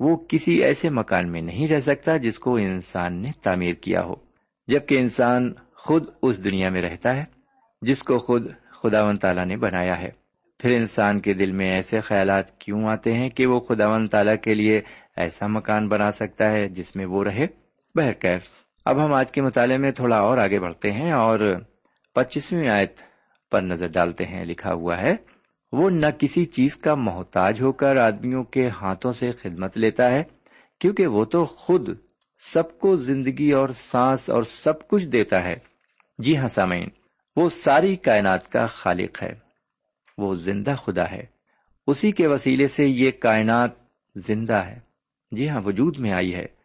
وہ 0.00 0.16
کسی 0.16 0.62
ایسے 0.62 0.90
مکان 0.90 1.32
میں 1.32 1.42
نہیں 1.42 1.68
رہ 1.68 1.80
سکتا 1.80 2.16
جس 2.16 2.38
کو 2.38 2.56
انسان 2.56 3.22
نے 3.22 3.30
تعمیر 3.42 3.74
کیا 3.74 4.02
ہو۔ 4.02 4.14
جبکہ 4.68 4.98
انسان 4.98 5.52
خود 5.74 6.06
اس 6.22 6.44
دنیا 6.44 6.70
میں 6.70 6.80
رہتا 6.80 7.16
ہے 7.16 7.24
جس 7.82 8.02
کو 8.02 8.18
خود 8.18 8.46
خدا 8.82 9.04
و 9.04 9.16
تعالیٰ 9.16 9.46
نے 9.46 9.56
بنایا 9.56 10.00
ہے۔ 10.00 10.10
پھر 10.58 10.76
انسان 10.76 11.20
کے 11.20 11.34
دل 11.34 11.52
میں 11.52 11.70
ایسے 11.70 12.00
خیالات 12.00 12.58
کیوں 12.58 12.84
آتے 12.84 13.12
ہیں 13.12 13.30
کہ 13.30 13.46
وہ 13.46 13.60
خدا 13.60 13.88
و 13.88 14.06
تعالیٰ 14.06 14.36
کے 14.42 14.54
لیے 14.54 14.80
ایسا 15.16 15.46
مکان 15.46 15.88
بنا 15.88 16.10
سکتا 16.10 16.50
ہے 16.50 16.68
جس 16.68 16.96
میں 16.96 17.06
وہ 17.06 17.24
رہے؟ 17.24 17.46
بہرکیف۔ 17.94 18.61
اب 18.84 19.04
ہم 19.04 19.12
آج 19.12 19.32
کے 19.32 19.42
مطالعے 19.42 19.78
میں 19.78 19.90
تھوڑا 19.90 20.16
اور 20.16 20.38
آگے 20.38 20.60
بڑھتے 20.60 20.92
ہیں 20.92 21.12
اور 21.12 21.40
پچیسویں 22.14 22.68
آیت 22.68 22.96
پر 23.50 23.62
نظر 23.62 23.86
ڈالتے 23.86 24.24
ہیں۔ 24.24 24.44
لکھا 24.44 24.72
ہوا 24.72 25.00
ہے، 25.00 25.14
وہ 25.72 25.90
نہ 25.90 26.06
کسی 26.18 26.44
چیز 26.44 26.76
کا 26.76 26.94
محتاج 26.94 27.62
ہو 27.62 27.72
کر 27.72 27.96
آدمیوں 27.96 28.44
کے 28.44 28.68
ہاتھوں 28.68 29.12
سے 29.12 29.32
خدمت 29.32 29.78
لیتا 29.78 30.10
ہے، 30.10 30.22
کیونکہ 30.80 31.06
وہ 31.06 31.24
تو 31.24 31.44
خود 31.44 31.88
سب 32.52 32.78
کو 32.78 32.96
زندگی 32.96 33.52
اور 33.52 33.68
سانس 33.68 34.30
اور 34.30 34.42
سب 34.42 34.88
کچھ 34.88 35.04
دیتا 35.04 35.44
ہے۔ 35.44 35.54
جی 36.18 36.36
ہاں 36.36 36.48
سامعین، 36.48 36.88
وہ 37.36 37.48
ساری 37.48 37.96
کائنات 37.96 38.52
کا 38.52 38.66
خالق 38.66 39.22
ہے۔ 39.22 39.34
وہ 40.18 40.34
زندہ 40.34 40.74
خدا 40.84 41.10
ہے۔ 41.10 41.26
اسی 41.86 42.12
کے 42.12 42.26
وسیلے 42.26 42.66
سے 42.66 42.86
یہ 42.86 43.10
کائنات 43.10 43.70
زندہ 44.16 44.54
ہے۔ 44.54 44.78
جی 45.32 45.48
ہاں 45.48 45.60
وجود 45.60 45.96
میں 45.98 46.12
آئی 46.12 46.34
ہے۔ 46.34 46.61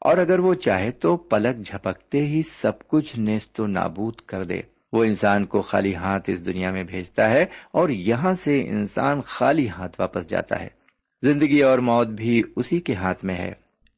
اور 0.00 0.18
اگر 0.18 0.38
وہ 0.38 0.54
چاہے 0.54 0.90
تو 0.90 1.16
پلک 1.16 1.66
جھپکتے 1.66 2.26
ہی 2.26 2.42
سب 2.42 2.88
کچھ 2.88 3.18
نیست 3.18 3.60
و 3.60 3.66
نابود 3.66 4.14
کر 4.26 4.44
دے۔ 4.44 4.60
وہ 4.92 5.04
انسان 5.04 5.44
کو 5.44 5.62
خالی 5.62 5.94
ہاتھ 5.94 6.30
اس 6.30 6.46
دنیا 6.46 6.70
میں 6.70 6.84
بھیجتا 6.84 7.30
ہے 7.30 7.46
اور 7.72 7.88
یہاں 7.88 8.32
سے 8.32 8.60
انسان 8.60 9.20
خالی 9.20 9.68
ہاتھ 9.68 9.96
واپس 10.00 10.28
جاتا 10.28 10.60
ہے۔ 10.60 10.68
زندگی 11.22 11.62
اور 11.62 11.78
موت 11.78 12.06
بھی 12.06 12.42
اسی 12.56 12.80
کے 12.80 12.94
ہاتھ 12.94 13.24
میں 13.24 13.36
ہے۔ 13.38 13.52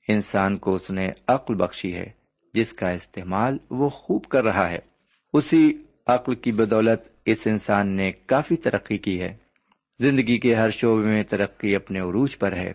انسان 0.08 0.56
کو 0.56 0.74
اس 0.74 0.90
نے 0.90 1.10
عقل 1.28 1.54
بخشی 1.54 1.94
ہے، 1.94 2.10
جس 2.54 2.72
کا 2.72 2.90
استعمال 2.90 3.58
وہ 3.70 3.88
خوب 3.88 4.24
کر 4.24 4.44
رہا 4.44 4.70
ہے۔ 4.70 4.78
اسی 5.32 5.82
عقل 6.06 6.34
کی 6.34 6.52
بدولت 6.52 7.00
اس 7.24 7.46
انسان 7.46 7.88
نے 7.88 8.12
کافی 8.12 8.56
ترقی 8.56 8.96
کی 8.96 9.22
ہے۔ 9.22 9.36
زندگی 10.00 10.38
کے 10.38 10.54
ہر 10.54 10.70
شعبے 10.70 11.02
میں 11.02 11.22
ترقی 11.22 11.74
اپنے 11.74 12.00
عروج 12.00 12.38
پر 12.38 12.52
ہے۔ 12.52 12.72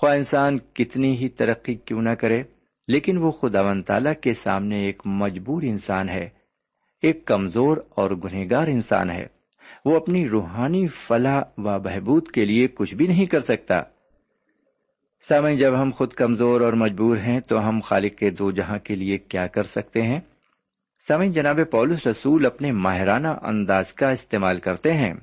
خواہ 0.00 0.16
انسان 0.16 0.58
کتنی 0.58 1.16
ہی 1.16 1.28
ترقی 1.28 1.74
کیوں 1.74 2.02
نہ 2.02 2.10
کرے، 2.10 2.42
لیکن 2.88 3.16
وہ 3.16 3.30
خدا 3.30 3.60
و 3.62 3.82
تعالی 3.86 4.10
کے 4.20 4.32
سامنے 4.32 4.78
ایک 4.80 5.02
مجبور 5.04 5.62
انسان 5.62 6.08
ہے، 6.08 6.28
ایک 7.02 7.24
کمزور 7.24 7.76
اور 7.90 8.10
گنہگار 8.10 8.66
انسان 8.66 9.10
ہے۔ 9.10 9.26
وہ 9.84 9.96
اپنی 9.96 10.28
روحانی 10.28 10.86
فلاح 10.86 11.42
و 11.58 11.78
بہبود 11.78 12.30
کے 12.30 12.44
لیے 12.44 12.68
کچھ 12.68 12.94
بھی 12.94 13.06
نہیں 13.06 13.26
کر 13.26 13.40
سکتا۔ 13.40 13.82
سامع 15.28 15.50
جب 15.50 15.82
ہم 15.82 15.90
خود 15.94 16.12
کمزور 16.12 16.60
اور 16.60 16.72
مجبور 16.72 17.16
ہیں 17.16 17.40
تو 17.40 17.68
ہم 17.68 17.80
خالق 17.84 18.18
کے 18.18 18.30
دو 18.30 18.50
جہاں 18.50 18.78
کے 18.78 18.94
لیے 18.94 19.18
کیا 19.18 19.46
کر 19.46 19.62
سکتے 19.62 20.02
ہیں؟ 20.02 20.20
سمجھ 21.08 21.28
جناب 21.28 21.60
پولس 21.70 22.06
رسول 22.06 22.46
اپنے 22.46 22.72
ماہرانہ 22.72 23.28
انداز 23.42 23.92
کا 23.92 24.10
استعمال 24.10 24.60
کرتے 24.60 24.94
ہیں۔ 24.94 25.14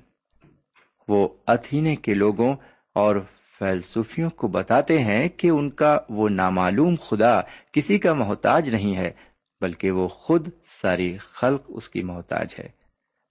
وہ 1.08 1.27
اتھینے 1.48 1.96
کے 1.96 2.13
لوگوں 2.13 2.55
اور 2.96 3.15
فلسفیوں 3.59 4.29
کو 4.29 4.47
بتاتے 4.47 5.00
ہیں 5.00 5.29
کہ 5.29 5.47
ان 5.47 5.69
کا 5.69 5.97
وہ 6.09 6.29
نامعلوم 6.29 6.95
خدا 7.03 7.41
کسی 7.71 7.97
کا 7.97 8.13
محتاج 8.13 8.69
نہیں 8.69 8.95
ہے، 8.95 9.12
بلکہ 9.62 9.91
وہ 9.91 10.07
خود 10.07 10.47
ساری 10.63 11.17
خلق 11.17 11.62
اس 11.67 11.89
کی 11.89 12.01
محتاج 12.01 12.47
ہے۔ 12.59 12.67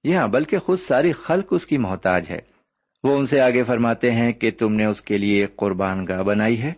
جی 0.04 0.16
ہاں 0.16 0.28
بلکہ 0.28 0.58
خود 0.58 0.78
ساری 0.78 1.12
خلق 1.12 1.46
اس 1.50 1.66
کی 1.66 1.78
محتاج 1.78 2.30
ہے۔ 2.30 2.38
وہ 3.04 3.16
ان 3.16 3.24
سے 3.24 3.40
آگے 3.40 3.62
فرماتے 3.62 4.12
ہیں 4.12 4.32
کہ 4.32 4.50
تم 4.50 4.72
نے 4.72 4.84
اس 4.84 5.00
کے 5.00 5.18
لیے 5.18 5.40
ایک 5.40 5.56
قربان 5.56 6.06
گاہ 6.08 6.22
بنائی 6.22 6.62
ہے۔ 6.62 6.72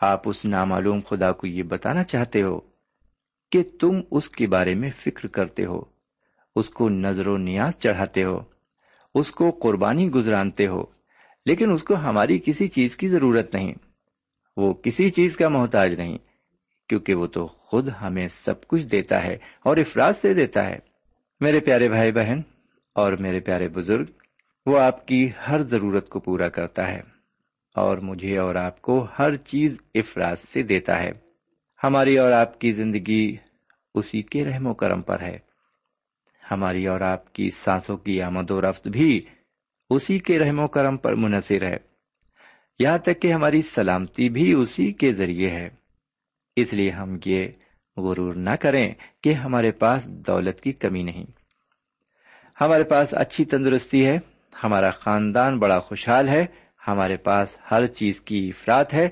آپ 0.00 0.28
اس 0.28 0.44
نامعلوم 0.44 1.00
خدا 1.08 1.32
کو 1.32 1.46
یہ 1.46 1.62
بتانا 1.62 2.04
چاہتے 2.04 2.42
ہو 2.42 2.60
کہ 3.52 3.62
تم 3.80 4.00
اس 4.10 4.28
کے 4.28 4.46
بارے 4.46 4.74
میں 4.74 4.90
فکر 4.90 5.26
کرتے 5.26 5.64
ہو، 5.64 5.80
اس 6.56 6.68
کو 6.68 6.88
نظر 6.88 7.26
و 7.26 7.36
نیاز 7.36 7.78
چڑھاتے 7.78 8.24
ہو، 8.24 8.40
اس 9.14 9.30
کو 9.30 9.50
قربانی 9.50 10.10
گزرانتے 10.10 10.66
ہو۔ 10.66 10.93
لیکن 11.46 11.72
اس 11.72 11.82
کو 11.82 11.94
ہماری 11.94 12.38
کسی 12.38 12.68
چیز 12.68 12.96
کی 12.96 13.08
ضرورت 13.08 13.54
نہیں۔ 13.54 13.74
وہ 14.56 14.74
کسی 14.74 15.10
چیز 15.10 15.36
کا 15.36 15.48
محتاج 15.48 15.94
نہیں، 15.94 16.18
کیونکہ 16.88 17.14
وہ 17.14 17.26
تو 17.26 17.46
خود 17.46 17.88
ہمیں 18.02 18.28
سب 18.28 18.66
کچھ 18.66 18.86
دیتا 18.86 19.22
ہے 19.22 19.34
اور 19.34 19.76
افراد 19.76 20.12
سے 20.12 20.34
دیتا 20.34 20.66
ہے۔ 20.66 20.78
میرے 21.40 21.60
پیارے 21.60 21.88
بھائی 21.88 22.12
بہن 22.12 22.40
اور 22.94 23.12
میرے 23.12 23.40
پیارے 23.40 23.68
بزرگ، 23.68 24.04
وہ 24.66 24.78
آپ 24.78 25.06
کی 25.06 25.28
ہر 25.48 25.62
ضرورت 25.62 26.08
کو 26.08 26.20
پورا 26.20 26.48
کرتا 26.48 26.90
ہے 26.90 27.00
اور 27.74 27.98
مجھے 27.98 28.38
اور 28.38 28.54
آپ 28.54 28.82
کو 28.82 29.06
ہر 29.18 29.36
چیز 29.36 29.78
افراد 29.94 30.36
سے 30.36 30.62
دیتا 30.62 31.02
ہے۔ 31.02 31.12
ہماری 31.84 32.18
اور 32.18 32.32
آپ 32.32 32.60
کی 32.60 32.72
زندگی 32.72 33.36
اسی 33.94 34.22
کے 34.22 34.44
رحم 34.44 34.66
و 34.66 34.74
کرم 34.74 35.02
پر 35.02 35.20
ہے۔ 35.20 35.38
ہماری 36.50 36.86
اور 36.86 37.00
آپ 37.00 37.32
کی 37.32 37.50
سانسوں 37.50 37.96
کی 37.96 38.22
آمد 38.22 38.50
و 38.50 38.60
رفت 38.60 38.88
بھی 38.88 39.20
اسی 39.90 40.18
کے 40.18 40.38
رحم 40.38 40.58
و 40.58 40.66
کرم 40.66 40.96
پر 40.96 41.14
منحصر 41.14 41.62
ہے۔ 41.62 41.76
یہاں 42.78 42.98
تک 42.98 43.22
کہ 43.22 43.32
ہماری 43.32 43.62
سلامتی 43.62 44.28
بھی 44.28 44.52
اسی 44.52 44.92
کے 44.92 45.12
ذریعے 45.12 45.50
ہے۔ 45.50 45.68
اس 46.56 46.72
لیے 46.72 46.90
ہم 46.90 47.18
یہ 47.24 47.48
غرور 47.96 48.34
نہ 48.34 48.50
کریں 48.50 48.94
کہ 49.22 49.32
ہمارے 49.32 49.70
پاس 49.70 50.04
دولت 50.04 50.60
کی 50.60 50.72
کمی 50.72 51.02
نہیں۔ 51.02 51.24
ہمارے 52.60 52.84
پاس 52.84 53.14
اچھی 53.14 53.44
تندرستی 53.44 54.06
ہے، 54.06 54.18
ہمارا 54.64 54.90
خاندان 54.90 55.58
بڑا 55.58 55.80
خوشحال 55.80 56.28
ہے، 56.28 56.46
ہمارے 56.88 57.16
پاس 57.16 57.56
ہر 57.70 57.86
چیز 57.86 58.20
کی 58.20 58.48
افراد 58.48 58.84
ہے۔ 58.92 59.08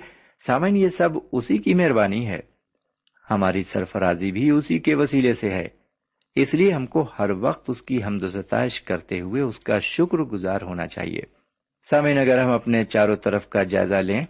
سامن 0.46 0.76
یہ 0.76 0.88
سب 0.88 1.08
اسی 1.32 1.58
کی 1.58 1.74
مہربانی 1.74 2.28
ہے۔ 2.28 2.40
ہماری 3.30 3.62
سرفرازی 3.62 4.32
بھی 4.32 4.50
اسی 4.50 4.78
کے 4.78 4.94
وسیلے 4.94 5.32
سے 5.32 5.50
ہے۔ 5.50 5.68
اس 6.34 6.54
لیے 6.54 6.72
ہم 6.72 6.86
کو 6.86 7.06
ہر 7.18 7.30
وقت 7.30 7.70
اس 7.70 7.82
کی 7.82 8.04
حمد 8.04 8.22
و 8.22 8.28
ستائش 8.28 8.82
کرتے 8.82 9.20
ہوئے 9.20 9.42
اس 9.42 9.58
کا 9.58 9.78
شکر 9.78 10.18
گزار 10.18 10.62
ہونا 10.62 10.86
چاہیے۔ 10.86 11.20
سامعین، 11.90 12.18
اگر 12.18 12.38
ہم 12.38 12.50
اپنے 12.50 12.84
چاروں 12.84 13.16
طرف 13.16 13.48
کا 13.48 13.62
جائزہ 13.62 13.94
لیں، 13.94 14.24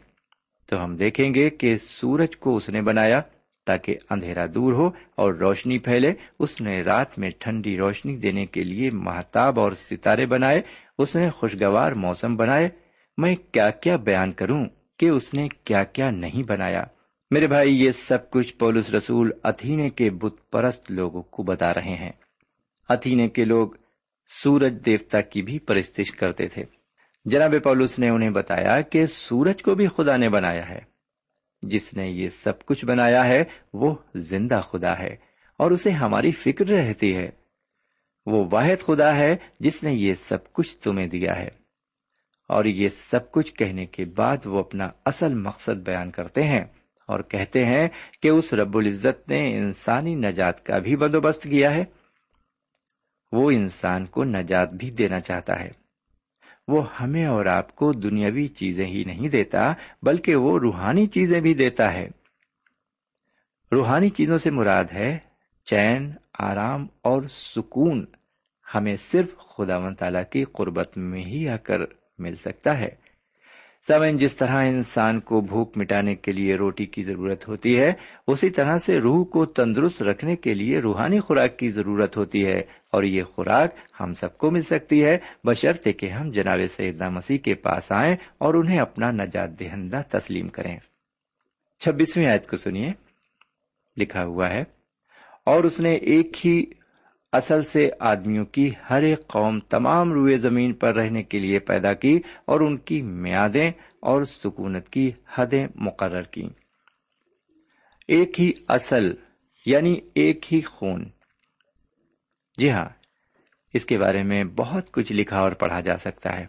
تو 0.67 0.85
ہم 0.85 0.97
دیکھیں 0.97 1.35
گے 1.35 1.51
کہ 1.51 1.77
سورج 1.77 2.37
کو 2.37 2.57
اس 2.57 2.69
نے 2.69 2.83
بنایا 2.83 3.21
تاکہ 3.67 3.97
اندھیرا 4.11 4.47
دور 4.55 4.73
ہو 4.73 4.87
اور 5.15 5.35
روشنی 5.35 5.79
پھیلے۔ 5.79 6.13
اس 6.39 6.61
نے 6.61 6.83
رات 6.83 7.19
میں 7.19 7.31
ٹھنڈی 7.39 7.77
روشنی 7.77 8.17
دینے 8.17 8.47
کے 8.47 8.63
لیے 8.63 8.91
محتاب 8.91 9.61
اور 9.61 9.73
ستارے 9.73 10.27
بنائے۔ 10.27 10.63
اس 10.99 11.17
نے 11.17 11.31
خوشگوار 11.31 11.93
موسم 11.93 12.37
بنائے۔ 12.37 12.69
میں 13.19 13.37
کیا 13.53 13.71
کیا 13.71 13.97
بیان 13.97 14.33
کروں 14.33 14.67
کہ 14.99 15.09
اس 15.09 15.35
نے 15.35 15.49
کیا 15.65 15.85
کیا 15.85 16.11
نہیں 16.11 16.43
بنایا؟ 16.43 16.85
میرے 17.33 17.47
بھائی، 17.47 17.85
یہ 17.85 17.91
سب 17.91 18.31
کچھ 18.31 18.57
پولس 18.57 18.91
رسول 18.91 19.31
اتھینے 19.43 19.91
کے 19.91 20.11
بت 20.11 20.51
پرست 20.51 20.91
لوگوں 20.91 21.23
کو 21.23 21.43
بتا 21.43 21.75
رہے 21.75 21.95
ہیں۔ 21.95 22.13
اتھینے 22.89 23.29
کے 23.29 23.45
لوگ 23.45 23.69
سورج 24.43 24.75
دیوتا 24.87 25.21
کی 25.21 25.43
بھی 25.43 25.59
پرستش 25.59 26.11
کرتے 26.11 26.49
تھے۔ 26.49 26.65
جناب 27.25 27.55
پولس 27.65 27.99
نے 27.99 28.09
انہیں 28.09 28.31
بتایا 28.31 28.81
کہ 28.81 29.07
سورج 29.07 29.63
کو 29.63 29.75
بھی 29.75 29.87
خدا 29.87 30.17
نے 30.17 30.29
بنایا 30.29 30.69
ہے۔ 30.69 30.81
جس 31.63 31.95
نے 31.97 32.09
یہ 32.09 32.29
سب 32.29 32.65
کچھ 32.67 32.85
بنایا 32.85 33.27
ہے، 33.27 33.45
وہ 33.73 33.95
زندہ 34.15 34.61
خدا 34.65 34.99
ہے 34.99 35.17
اور 35.57 35.71
اسے 35.71 35.91
ہماری 35.91 36.33
فکر 36.33 36.69
رہتی 36.69 37.17
ہے۔ 37.17 37.31
وہ 38.27 38.49
واحد 38.53 38.83
خدا 38.83 39.17
ہے 39.17 39.37
جس 39.61 39.83
نے 39.83 39.93
یہ 39.93 40.15
سب 40.15 40.53
کچھ 40.53 40.77
تمہیں 40.77 41.07
دیا 41.07 41.39
ہے۔ 41.39 41.49
اور 42.49 42.65
یہ 42.65 42.89
سب 42.89 43.33
کچھ 43.33 43.55
کہنے 43.55 43.87
کے 43.87 44.05
بعد 44.05 44.37
وہ 44.45 44.59
اپنا 44.59 44.89
اصل 45.05 45.35
مقصد 45.35 45.73
بیان 45.73 46.11
کرتے 46.11 46.43
ہیں۔ 46.43 46.65
اور 47.07 47.21
کہتے 47.21 47.65
ہیں 47.65 47.89
کہ 48.23 48.29
اس 48.29 48.55
رب 48.55 48.77
العزت 48.77 49.29
نے 49.29 49.59
انسانی 49.59 50.15
نجات 50.15 50.65
کا 50.65 50.79
بھی 50.79 50.97
بندوبست 50.97 51.43
کیا 51.43 51.75
ہے۔ 51.75 51.85
وہ 53.33 53.51
انسان 53.51 54.07
کو 54.07 54.25
نجات 54.25 54.75
بھی 54.75 54.91
دینا 54.91 55.21
چاہتا 55.21 55.61
ہے۔ 55.61 55.71
وہ 56.69 56.97
ہمیں 57.01 57.27
اور 57.27 57.47
آپ 57.47 57.77
کو 57.77 57.93
دنیاوی 57.93 58.49
چیزیں 58.49 58.87
ہی 58.87 59.05
نہیں 59.05 59.29
دیتا، 59.29 59.73
بلکہ 60.03 60.37
وہ 60.37 60.59
روحانی 60.59 61.07
چیزیں 61.07 61.41
بھی 61.41 61.55
دیتا 61.55 61.93
ہے۔ 61.93 62.09
روحانی 63.73 64.09
چیزوں 64.09 64.39
سے 64.39 64.51
مراد 64.51 64.85
ہے 64.93 65.19
چین، 65.65 66.13
آرام 66.39 66.87
اور 67.03 67.23
سکون۔ 67.31 68.07
ہمیں 68.75 68.97
صرف 68.97 69.37
خدا 69.39 69.77
و 69.77 69.95
تعالی 69.95 70.19
کی 70.31 70.45
قربت 70.45 70.99
میں 70.99 71.25
ہی 71.25 71.49
آ 71.49 71.57
کر 71.57 71.81
مل 72.19 72.37
سکتا 72.37 72.79
ہے۔ 72.79 73.02
سمن 73.87 74.17
جس 74.17 74.37
طرح 74.37 74.65
انسان 74.65 75.19
کو 75.21 75.41
بھوک 75.41 75.77
مٹانے 75.77 76.15
کے 76.15 76.33
لیے 76.33 76.55
روٹی 76.57 76.85
کی 76.87 77.03
ضرورت 77.03 77.47
ہوتی 77.49 77.79
ہے، 77.79 77.93
اسی 78.27 78.51
طرح 78.51 78.77
سے 78.79 78.99
روح 78.99 79.25
کو 79.25 79.45
تندرست 79.47 80.03
رکھنے 80.03 80.37
کے 80.37 80.55
لیے 80.55 80.81
روحانی 80.81 81.19
خوراک 81.21 81.59
کی 81.59 81.69
ضرورت 81.69 82.17
ہوتی 82.17 82.45
ہے، 82.47 82.59
اور 82.93 83.03
یہ 83.03 83.23
خوراک 83.25 83.75
ہم 84.01 84.13
سب 84.15 84.37
کو 84.39 84.51
مل 84.51 84.63
سکتی 84.63 85.05
ہے، 85.05 85.17
بشرطے 85.45 85.93
کہ 85.93 86.11
ہم 86.11 86.31
جناب 86.31 86.61
سیدنا 86.77 87.09
مسیح 87.09 87.39
کے 87.39 87.55
پاس 87.55 87.91
آئیں 87.93 88.15
اور 88.39 88.55
انہیں 88.55 88.79
اپنا 88.79 89.11
نجات 89.13 89.59
دہندہ 89.61 90.03
تسلیم 90.09 90.49
کریں۔ 90.49 90.77
چھبیسویں 91.83 92.27
آیت 92.27 92.49
کو 92.51 92.57
سنیے، 92.57 92.93
لکھا 93.97 94.25
ہوا 94.25 94.51
ہے، 94.51 94.63
اور 95.47 95.65
اس 95.65 95.81
نے 95.81 95.95
ایک 95.95 96.47
ہی 96.47 96.63
اصل 97.33 97.63
سے 97.63 97.91
آدمیوں 98.01 98.45
کی 98.45 98.71
ہر 98.91 99.03
ایک 99.03 99.27
قوم 99.27 99.61
تمام 99.61 100.13
روئے 100.13 100.39
زمین 100.39 100.73
پر 100.73 100.95
رہنے 100.95 101.23
کے 101.23 101.39
لیے 101.39 101.59
پیدا 101.59 101.93
کی 101.93 102.21
اور 102.45 102.61
ان 102.61 102.77
کی 102.77 103.03
میادیں 103.03 103.71
اور 104.01 104.23
سکونت 104.23 104.89
کی 104.89 105.11
حدیں 105.35 105.67
مقرر 105.75 106.23
کی 106.23 106.49
ایک 108.09 108.41
ہی 108.41 108.53
اصل 108.69 109.15
یعنی 109.67 110.01
ایک 110.15 110.55
ہی 110.55 110.61
خون۔ 110.61 111.05
جی 112.59 112.71
ہاں 112.71 112.89
اس 113.75 113.85
کے 113.85 113.99
بارے 113.99 114.23
میں 114.23 114.45
بہت 114.45 114.93
کچھ 114.93 115.13
لکھا 115.13 115.39
اور 115.39 115.53
پڑھا 115.53 115.81
جا 115.81 115.97
سکتا 115.97 116.39
ہے۔ 116.39 116.47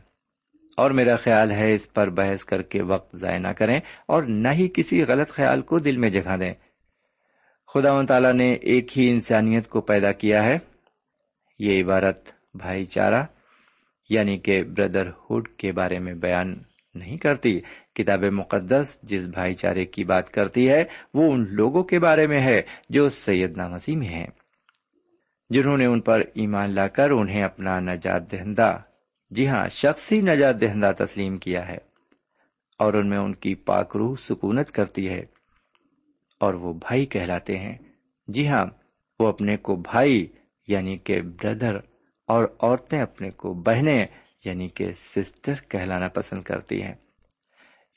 اور 0.78 0.92
میرا 0.92 1.16
خیال 1.16 1.52
ہے 1.52 1.76
اس 1.76 1.94
پر 1.94 2.10
بحث 2.10 2.44
کر 2.46 2.62
کے 2.62 2.82
وقت 2.82 3.16
ضائع 3.16 3.38
نہ 3.38 3.48
کریں 3.48 3.80
اور 4.08 4.24
نہ 4.24 4.48
ہی 4.48 4.68
کسی 4.74 5.04
غلط 5.04 5.30
خیال 5.30 5.62
کو 5.62 5.80
دل 5.80 5.98
میں 5.98 6.10
جگہ 6.10 6.38
دیں۔ 6.38 6.54
خدا 7.74 7.94
و 7.94 8.06
تعالیٰ 8.06 8.34
نے 8.34 8.54
ایک 8.54 8.98
ہی 8.98 9.10
انسانیت 9.10 9.68
کو 9.68 9.82
پیدا 9.82 10.12
کیا 10.12 10.44
ہے۔ 10.44 10.58
یہ 11.60 11.82
عبارت 11.84 12.30
بھائی 12.56 12.86
چارہ 12.86 13.24
یعنی 14.10 14.38
کہ 14.38 14.62
بردر 14.78 15.10
ہوڈ 15.22 15.48
کے 15.58 15.72
بارے 15.72 16.00
میں 16.00 16.14
بیان 16.22 16.56
نہیں 16.96 17.18
کرتی۔ 17.18 17.60
کتاب 17.96 18.24
مقدس 18.32 18.98
جس 19.04 19.26
بھائی 19.28 19.56
چارے 19.56 19.86
کی 19.86 20.04
بات 20.04 20.30
کرتی 20.32 20.68
ہے، 20.70 20.84
وہ 21.14 21.32
ان 21.34 21.46
لوگوں 21.52 21.84
کے 21.84 22.00
بارے 22.00 22.26
میں 22.28 22.42
ہے 22.42 22.62
جو 22.90 23.08
سیدنا 23.10 23.68
مسیح 23.68 23.98
میں 23.98 24.08
ہیں، 24.08 24.28
جنہوں 25.50 25.78
نے 25.78 25.86
ان 25.86 26.02
پر 26.02 26.22
ایمان 26.34 26.70
لا 26.70 26.88
کر 26.88 27.12
انہیں 27.12 27.44
اپنا 27.44 27.80
نجات 27.82 28.32
دہندہ 28.32 28.78
جی 29.32 29.48
ہاں 29.48 29.68
شخصی 29.72 30.22
نجات 30.22 30.60
دہندہ 30.62 30.92
تسلیم 30.98 31.38
کیا 31.38 31.68
ہے، 31.68 31.78
اور 32.80 32.94
ان 32.94 33.10
میں 33.10 33.18
ان 33.18 33.34
کی 33.36 33.56
پاک 33.66 33.96
روح 33.98 34.16
سکونت 34.20 34.72
کرتی 34.72 35.08
ہے، 35.10 35.24
اور 36.42 36.54
وہ 36.54 36.74
بھائی 36.80 37.06
کہلاتے 37.06 37.58
ہیں۔ 37.58 37.78
جی 38.28 38.48
ہاں 38.48 38.66
وہ 39.20 39.28
اپنے 39.28 39.58
کو 39.58 39.76
بھائی 39.84 40.26
یعنی 40.68 40.98
کہ 40.98 41.22
بردر 41.22 41.76
اور 42.28 42.46
عورتیں 42.60 43.02
اپنے 43.02 43.30
کو 43.30 43.54
بہنیں 43.54 44.06
یعنی 44.46 44.70
کہ 44.70 44.92
سسٹر 44.92 45.54
کہلانا 45.68 46.08
پسند 46.08 46.42
کرتی 46.42 46.82
ہیں۔ 46.82 46.94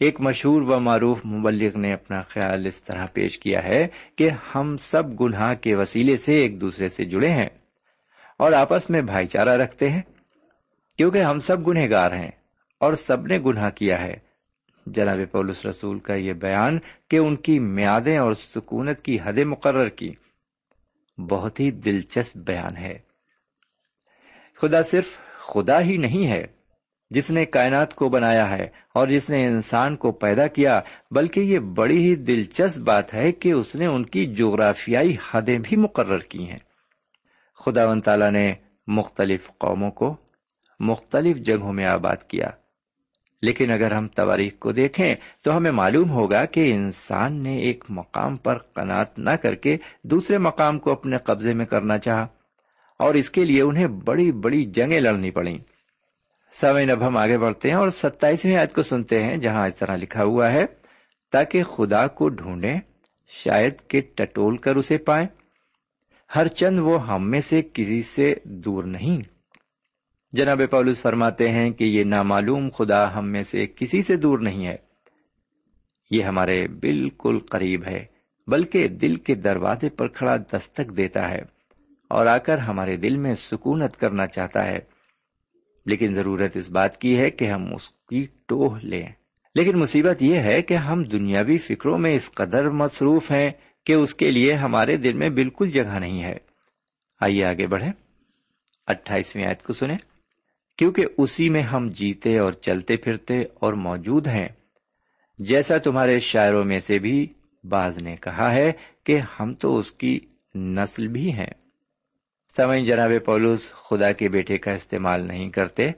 ایک 0.00 0.20
مشہور 0.20 0.62
و 0.62 0.81
معروف 0.81 1.26
مبلغ 1.26 1.79
نے 1.79 1.92
اپنا 1.92 2.22
خیال 2.22 2.66
اس 2.66 2.83
طرح 2.83 3.07
پیش 3.07 3.38
کیا 3.38 3.64
ہے 3.64 3.88
کہ 4.16 4.31
ہم 4.55 4.76
سب 4.76 5.20
گناہ 5.20 5.55
کے 5.55 5.74
وسیلے 5.74 6.16
سے 6.16 6.35
ایک 6.35 6.61
دوسرے 6.61 6.88
سے 6.88 7.05
جڑے 7.05 7.31
ہیں 7.31 7.48
اور 8.38 8.52
آپس 8.52 8.90
میں 8.90 9.02
بھائی 9.02 9.26
چارہ 9.26 9.50
رکھتے 9.50 9.90
ہیں، 9.90 10.02
کیونکہ 10.96 11.18
ہم 11.18 11.38
سب 11.38 11.68
گنہ 11.68 11.90
گار 11.90 12.12
ہیں 12.12 12.31
اور 12.81 12.92
سب 12.92 13.26
نے 13.26 13.38
گناہ 13.46 13.70
کیا 13.70 14.02
ہے۔ 14.02 14.14
جناب 14.87 15.18
پولس 15.33 15.66
رسول 15.66 15.98
کا 15.98 16.14
یہ 16.14 16.33
بیان 16.33 16.79
کہ 17.11 17.16
ان 17.16 17.37
کی 17.37 17.59
میادیں 17.59 18.18
اور 18.18 18.33
سکونت 18.33 19.02
کی 19.02 19.18
حدیں 19.22 19.44
مقرر 19.44 19.88
کی۔ 19.88 20.09
بہت 21.18 21.61
ہی 21.61 21.70
دلچسپ 21.70 22.37
بیان 22.37 22.76
ہے۔ 22.76 22.98
خدا 24.55 24.83
صرف 24.83 25.18
خدا 25.38 25.81
ہی 25.81 25.96
نہیں 25.96 26.29
ہے 26.29 26.46
جس 27.11 27.31
نے 27.31 27.44
کائنات 27.44 27.94
کو 27.94 28.09
بنایا 28.09 28.50
ہے 28.50 28.68
اور 28.94 29.09
جس 29.09 29.31
نے 29.31 29.46
انسان 29.46 29.96
کو 29.96 30.12
پیدا 30.12 30.46
کیا، 30.46 30.81
بلکہ 31.11 31.40
یہ 31.40 31.59
بڑی 31.59 32.11
ہی 32.11 32.14
دلچسپ 32.14 32.79
بات 32.79 33.14
ہے 33.14 33.33
کہ 33.33 33.52
اس 33.52 33.74
نے 33.74 33.87
ان 33.87 34.07
کی 34.07 34.35
جغرافیائی 34.35 35.16
حدیں 35.31 35.59
بھی 35.59 35.76
مقرر 35.76 36.18
کی 36.18 36.50
ہیں۔ 36.50 36.59
خدا 37.55 37.90
و 37.90 38.00
تعالی 38.00 38.31
نے 38.31 38.55
مختلف 38.87 39.50
قوموں 39.59 39.90
کو 39.90 40.16
مختلف 40.81 41.37
جگہوں 41.37 41.72
میں 41.72 41.87
آباد 41.87 42.16
کیا۔ 42.29 42.50
لیکن 43.42 43.70
اگر 43.70 43.92
ہم 43.92 44.09
تواریخ 44.09 44.59
کو 44.59 44.72
دیکھیں 44.72 45.14
تو 45.44 45.57
ہمیں 45.57 45.70
معلوم 45.70 46.11
ہوگا 46.11 46.44
کہ 46.44 46.75
انسان 46.75 47.42
نے 47.42 47.59
ایک 47.59 47.85
مقام 47.88 48.37
پر 48.37 48.59
قناط 48.59 49.18
نہ 49.18 49.31
کر 49.31 49.55
کے 49.55 49.77
دوسرے 50.03 50.38
مقام 50.38 50.79
کو 50.79 50.92
اپنے 50.92 51.16
قبضے 51.16 51.55
میں 51.55 51.64
کرنا 51.64 51.99
چاہا 51.99 52.27
اور 53.01 53.14
اس 53.14 53.31
کے 53.31 53.44
لیے 53.44 53.62
انہیں 53.62 53.87
بڑی 53.87 54.33
بڑی 54.33 54.64
جنگیں 54.64 55.01
لڑنی 55.01 55.31
پڑی 55.31 55.59
سوئن 56.55 56.90
اب 56.90 57.07
ہم 57.07 57.16
آگے 57.16 57.38
بڑھتے 57.38 57.68
ہیں 57.68 57.77
اور 57.77 57.88
ستائیسویں 57.88 58.57
آیت 58.57 58.75
کو 58.75 58.83
سنتے 58.83 59.22
ہیں 59.22 59.37
جہاں 59.37 59.66
اس 59.66 59.77
طرح 59.77 59.96
لکھا 59.96 60.25
ہوا 60.25 60.53
ہے، 60.53 60.64
تاکہ 61.33 61.62
خدا 61.62 62.07
کو 62.07 62.29
ڈھونڈے 62.29 62.75
شاید 63.44 63.72
کہ 63.88 64.01
ٹٹول 64.14 64.57
کر 64.57 64.77
اسے 64.77 64.99
پائے 64.99 65.27
ہر 66.37 66.46
چند 66.49 66.79
وہ 66.79 67.07
ہم 67.07 67.31
میں 67.31 67.40
سے 67.40 67.62
کسی 67.72 68.03
سے 68.03 68.35
دور 68.44 68.85
نہیں۔ 68.85 69.36
جناب 70.37 70.61
پولس 70.70 71.01
فرماتے 71.01 71.51
ہیں 71.51 71.70
کہ 71.70 71.85
یہ 71.85 72.05
نامعلوم 72.05 72.68
خدا 72.68 73.18
ہم 73.18 73.29
میں 73.29 73.42
سے 73.42 73.66
کسی 73.66 74.03
سے 74.03 74.16
دور 74.16 74.38
نہیں 74.38 74.66
ہے۔ 74.66 74.77
یہ 76.11 76.22
ہمارے 76.22 76.68
بالکل 76.68 77.38
قریب 77.51 77.87
ہے، 77.87 78.05
بلکہ 78.46 78.88
دل 78.88 79.16
کے 79.16 79.35
دروازے 79.35 79.88
پر 79.88 80.09
کھڑا 80.09 80.37
دستک 80.37 80.96
دیتا 80.96 81.31
ہے 81.31 81.42
اور 82.11 82.27
آ 82.27 82.38
کر 82.38 82.59
ہمارے 82.59 82.96
دل 82.96 83.16
میں 83.16 83.35
سکونت 83.35 83.96
کرنا 83.96 84.27
چاہتا 84.27 84.64
ہے۔ 84.64 84.79
لیکن 85.87 86.12
ضرورت 86.12 86.57
اس 86.57 86.70
بات 86.70 87.01
کی 87.01 87.18
ہے 87.18 87.31
کہ 87.31 87.44
ہم 87.44 87.75
اس 87.75 87.90
کی 87.90 88.27
ٹوہ 88.46 88.79
لیں۔ 88.83 89.09
لیکن 89.55 89.79
مصیبت 89.79 90.22
یہ 90.22 90.38
ہے 90.38 90.62
کہ 90.62 90.75
ہم 90.75 91.03
دنیاوی 91.03 91.59
فکروں 91.59 91.99
میں 91.99 92.14
اس 92.14 92.31
قدر 92.31 92.70
مصروف 92.70 93.31
ہیں 93.31 93.51
کہ 93.87 93.92
اس 93.92 94.14
کے 94.14 94.31
لیے 94.31 94.53
ہمارے 94.53 94.96
دل 94.96 95.12
میں 95.12 95.29
بالکل 95.29 95.70
جگہ 95.70 95.99
نہیں 95.99 96.22
ہے۔ 96.22 96.37
آئیے 97.20 97.44
آگے 97.44 97.66
بڑھے 97.66 97.88
اٹھائیسویں 98.87 99.44
آیت 99.44 99.62
کو 99.62 99.72
سنیں۔ 99.72 100.15
کیونکہ 100.77 101.05
اسی 101.19 101.49
میں 101.49 101.62
ہم 101.62 101.89
جیتے 101.89 102.39
اور 102.39 102.53
چلتے 102.53 102.97
پھرتے 102.97 103.45
اور 103.55 103.73
موجود 103.73 104.27
ہیں۔ 104.27 104.49
جیسا 105.39 105.79
تمہارے 105.79 106.19
شاعروں 106.19 106.65
میں 106.65 106.79
سے 106.79 106.99
بھی 106.99 107.33
باز 107.65 107.99
نے 107.99 108.17
کہا 108.17 108.53
ہے 108.53 108.73
کہ 109.05 109.21
ہم 109.41 109.55
تو 109.55 109.79
اس 109.79 109.93
کی 109.93 110.21
نسل 110.55 111.07
بھی 111.07 111.33
ہیں۔ 111.33 111.51
سمجھ 112.57 112.83
جناب 112.83 113.11
پولوس 113.25 113.73
خدا 113.73 114.12
کے 114.12 114.29
بیٹے 114.29 114.59
کا 114.59 114.73
استعمال 114.73 115.27
نہیں 115.27 115.51
کرتے۔ 115.51 115.91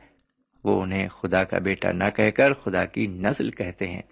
وہ 0.64 0.82
انہیں 0.82 1.08
خدا 1.08 1.44
کا 1.44 1.58
بیٹا 1.58 1.92
نہ 1.92 2.04
کہہ 2.16 2.30
کر 2.30 2.52
خدا 2.52 2.84
کی 2.84 3.06
نسل 3.06 3.50
کہتے 3.50 3.86
ہیں۔ 3.86 4.02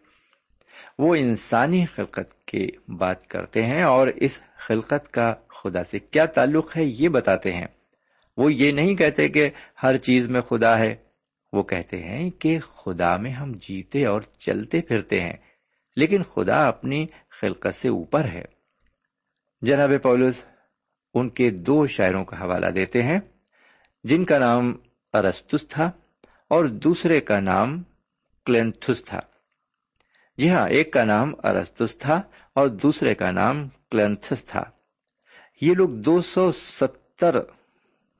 وہ 0.98 1.14
انسانی 1.14 1.84
خلقت 1.86 2.44
کی 2.44 2.68
بات 2.88 3.26
کرتے 3.26 3.62
ہیں 3.62 3.82
اور 3.82 4.08
اس 4.08 4.38
خلقت 4.56 5.12
کا 5.12 5.34
خدا 5.48 5.84
سے 5.84 5.98
کیا 5.98 6.26
تعلق 6.26 6.76
ہے 6.76 6.84
یہ 6.84 7.08
بتاتے 7.08 7.52
ہیں۔ 7.52 7.66
وہ 8.36 8.52
یہ 8.52 8.72
نہیں 8.72 8.94
کہتے 8.94 9.28
کہ 9.28 9.50
ہر 9.82 9.96
چیز 9.96 10.28
میں 10.28 10.40
خدا 10.40 10.78
ہے۔ 10.78 10.94
وہ 11.52 11.62
کہتے 11.62 12.02
ہیں 12.02 12.30
کہ 12.30 12.58
خدا 12.58 13.16
میں 13.16 13.30
ہم 13.30 13.52
جیتے 13.52 14.06
اور 14.06 14.22
چلتے 14.22 14.80
پھرتے 14.80 15.20
ہیں، 15.20 15.36
لیکن 15.96 16.22
خدا 16.22 16.68
اپنی 16.68 17.06
خلقت 17.40 17.74
سے 17.74 17.88
اوپر 17.88 18.24
ہے۔ 18.24 18.44
جناب 19.62 19.90
پولس، 20.02 20.44
ان 21.14 21.28
کے 21.28 21.50
دو 21.50 21.86
شاعروں 21.86 22.24
کا 22.24 22.40
حوالہ 22.40 22.66
دیتے 22.66 23.02
ہیں، 23.02 23.20
جن 24.04 24.24
کا 24.24 24.38
نام 24.38 24.76
ارستس 25.12 25.68
تھا 25.68 25.90
اور 26.48 26.64
دوسرے 26.64 27.20
کا 27.20 27.40
نام 27.40 27.82
کلینتھس 28.44 29.04
تھا۔ 29.04 29.20
جی 30.38 30.50
ہاں 30.50 30.68
ایک 30.68 30.92
کا 30.92 31.04
نام 31.04 31.32
ارستس 31.44 31.96
تھا 31.96 32.22
اور 32.52 32.68
دوسرے 32.68 33.14
کا 33.14 33.30
نام 33.30 33.68
کلینتھس 33.90 34.44
تھا۔ 34.44 34.64
یہ 35.60 35.74
لوگ 35.74 35.88
دو 35.88 36.20
سو 36.20 36.52
ستر 36.52 37.36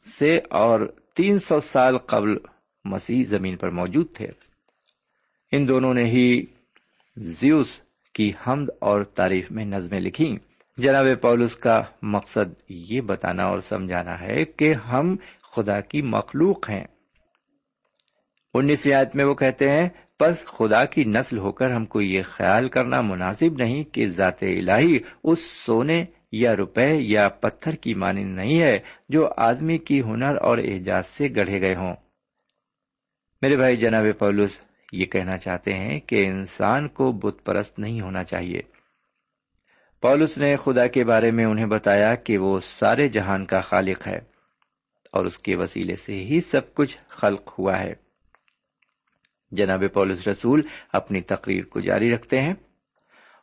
سے 0.07 0.41
اور 0.51 0.95
تین 1.15 1.39
سو 1.39 1.61
سال 1.61 1.99
قبل 1.99 2.37
مسیح 2.85 3.25
زمین 3.27 3.57
پر 3.57 3.71
موجود 3.71 4.07
تھے۔ 4.15 4.29
ان 5.53 5.69
دونوں 5.69 5.95
نے 5.95 6.05
ہی 6.05 6.45
زیوس 7.17 7.81
کی 8.15 8.33
حمد 8.47 8.69
اور 8.81 9.03
تعریف 9.03 9.51
میں 9.51 9.65
نظمیں 9.65 10.01
لکھی 10.01 10.37
جناب 10.79 11.07
پولس 11.23 11.57
کا 11.57 11.83
مقصد 12.03 12.63
یہ 12.69 13.01
بتانا 13.01 13.45
اور 13.45 13.61
سمجھانا 13.61 14.21
ہے 14.21 14.45
کہ 14.45 14.73
ہم 14.73 15.17
خدا 15.57 15.81
کی 15.81 16.03
مخلوق 16.03 16.71
ہیں۔ 16.71 16.85
انیسویں 18.55 18.95
آیت 18.95 19.17
میں 19.17 19.25
وہ 19.25 19.35
کہتے 19.35 19.69
ہیں 19.69 19.89
بس 20.21 20.45
خدا 20.45 20.85
کی 20.85 21.05
نسل 21.05 21.39
ہو 21.39 21.53
کر 21.53 21.71
ہم 21.71 21.85
کو 21.85 22.01
یہ 22.01 22.23
خیال 22.23 22.69
کرنا 22.69 23.01
مناسب 23.01 23.59
نہیں 23.59 23.85
کہ 23.85 24.09
ذات 24.09 24.43
الہی 24.43 24.99
اس 25.25 25.39
سونے 25.67 26.05
یا 26.39 26.57
روپے 26.57 26.95
یا 26.95 27.29
پتھر 27.29 27.75
کی 27.75 27.95
مانند 27.95 28.37
نہیں 28.37 28.63
ہے 28.63 28.79
جو 29.09 29.29
آدمی 29.37 29.79
کی 29.79 30.03
ہنر 30.03 30.37
اور 30.37 30.59
اعجاز 30.59 31.07
سے 31.07 31.29
گڑھے 31.37 31.61
گئے 31.61 31.75
ہوں۔ 31.75 31.95
میرے 33.43 33.57
بھائی، 33.57 33.77
جناب 33.77 34.05
پولس، 34.19 34.61
یہ 34.93 35.05
کہنا 35.05 35.39
چاہتے 35.39 35.73
ہیں 35.73 36.01
کہ 36.01 36.27
انسان 36.27 36.89
کو 36.89 37.13
بت 37.13 37.45
پرست 37.45 37.79
نہیں 37.79 38.01
ہونا 38.01 38.25
چاہیے۔ 38.25 38.61
پولس 40.01 40.39
نے 40.39 40.57
خدا 40.57 40.87
کے 40.87 41.05
بارے 41.05 41.31
میں 41.31 41.45
انہیں 41.45 41.67
بتایا 41.67 42.15
کہ 42.15 42.39
وہ 42.39 42.61
سارے 42.61 43.09
جہان 43.09 43.47
کا 43.47 43.61
خالق 43.61 44.07
ہے 44.07 44.19
اور 45.13 45.25
اس 45.25 45.39
کے 45.39 45.57
وسیلے 45.57 45.97
سے 45.97 46.13
ہی 46.13 46.41
سب 46.41 46.75
کچھ 46.75 46.99
خلق 47.09 47.55
ہوا 47.59 47.81
ہے۔ 47.81 47.95
جناب 49.51 49.83
پولس 49.95 50.29
رسول 50.29 50.63
اپنی 50.93 51.21
تقریر 51.21 51.65
کو 51.65 51.81
جاری 51.81 52.15
رکھتے 52.15 52.41
ہیں 52.41 52.55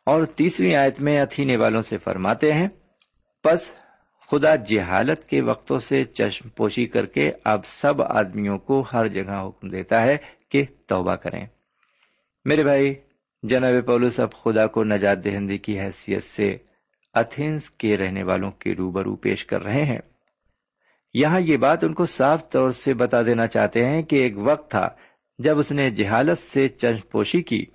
اور 0.06 0.24
تیسری 0.24 0.74
آیت 0.74 1.00
میں 1.00 1.20
اتھینے 1.20 1.56
والوں 1.56 1.82
سے 1.82 1.98
فرماتے 1.98 2.52
ہیں 2.52 2.68
پس 3.44 3.72
خدا 4.30 4.56
جہالت 4.56 5.24
کے 5.24 5.40
وقتوں 5.40 5.78
سے 5.78 6.02
چشم 6.02 6.48
پوشی 6.48 6.86
کر 6.86 7.06
کے 7.06 7.32
اب 7.44 7.66
سب 7.66 8.02
آدمیوں 8.02 8.58
کو 8.58 8.84
ہر 8.92 9.08
جگہ 9.08 9.48
حکم 9.48 9.68
دیتا 9.68 10.02
ہے 10.02 10.16
کہ 10.48 10.64
توبہ 10.86 11.14
کریں۔ 11.14 11.46
میرے 12.44 12.64
بھائی، 12.64 12.94
جناب 13.42 13.86
پولس، 13.86 14.20
اب 14.20 14.32
خدا 14.32 14.66
کو 14.66 14.84
نجات 14.84 15.24
دہندی 15.24 15.58
کی 15.58 15.80
حیثیت 15.80 16.22
سے 16.22 16.56
اتھینس 17.14 17.70
کے 17.70 17.96
رہنے 17.96 18.22
والوں 18.22 18.50
کے 18.50 18.74
روبرو 18.74 19.16
پیش 19.16 19.46
کر 19.46 19.62
رہے 19.62 19.84
ہیں۔ 19.84 19.98
یہاں 21.14 21.40
یہ 21.40 21.56
بات 21.56 21.84
ان 21.84 21.94
کو 21.94 22.06
صاف 22.06 22.50
طور 22.50 22.70
سے 22.70 22.94
بتا 22.94 23.22
دینا 23.22 23.46
چاہتے 23.46 23.84
ہیں 23.84 24.02
کہ 24.02 24.16
ایک 24.16 24.32
وقت 24.36 24.70
تھا 24.70 24.88
جب 25.38 25.58
اس 25.58 25.72
نے 25.72 25.90
جہالت 25.90 26.38
سے 26.38 26.68
چشم 26.68 27.08
پوشی 27.12 27.42
کی۔ 27.42 27.66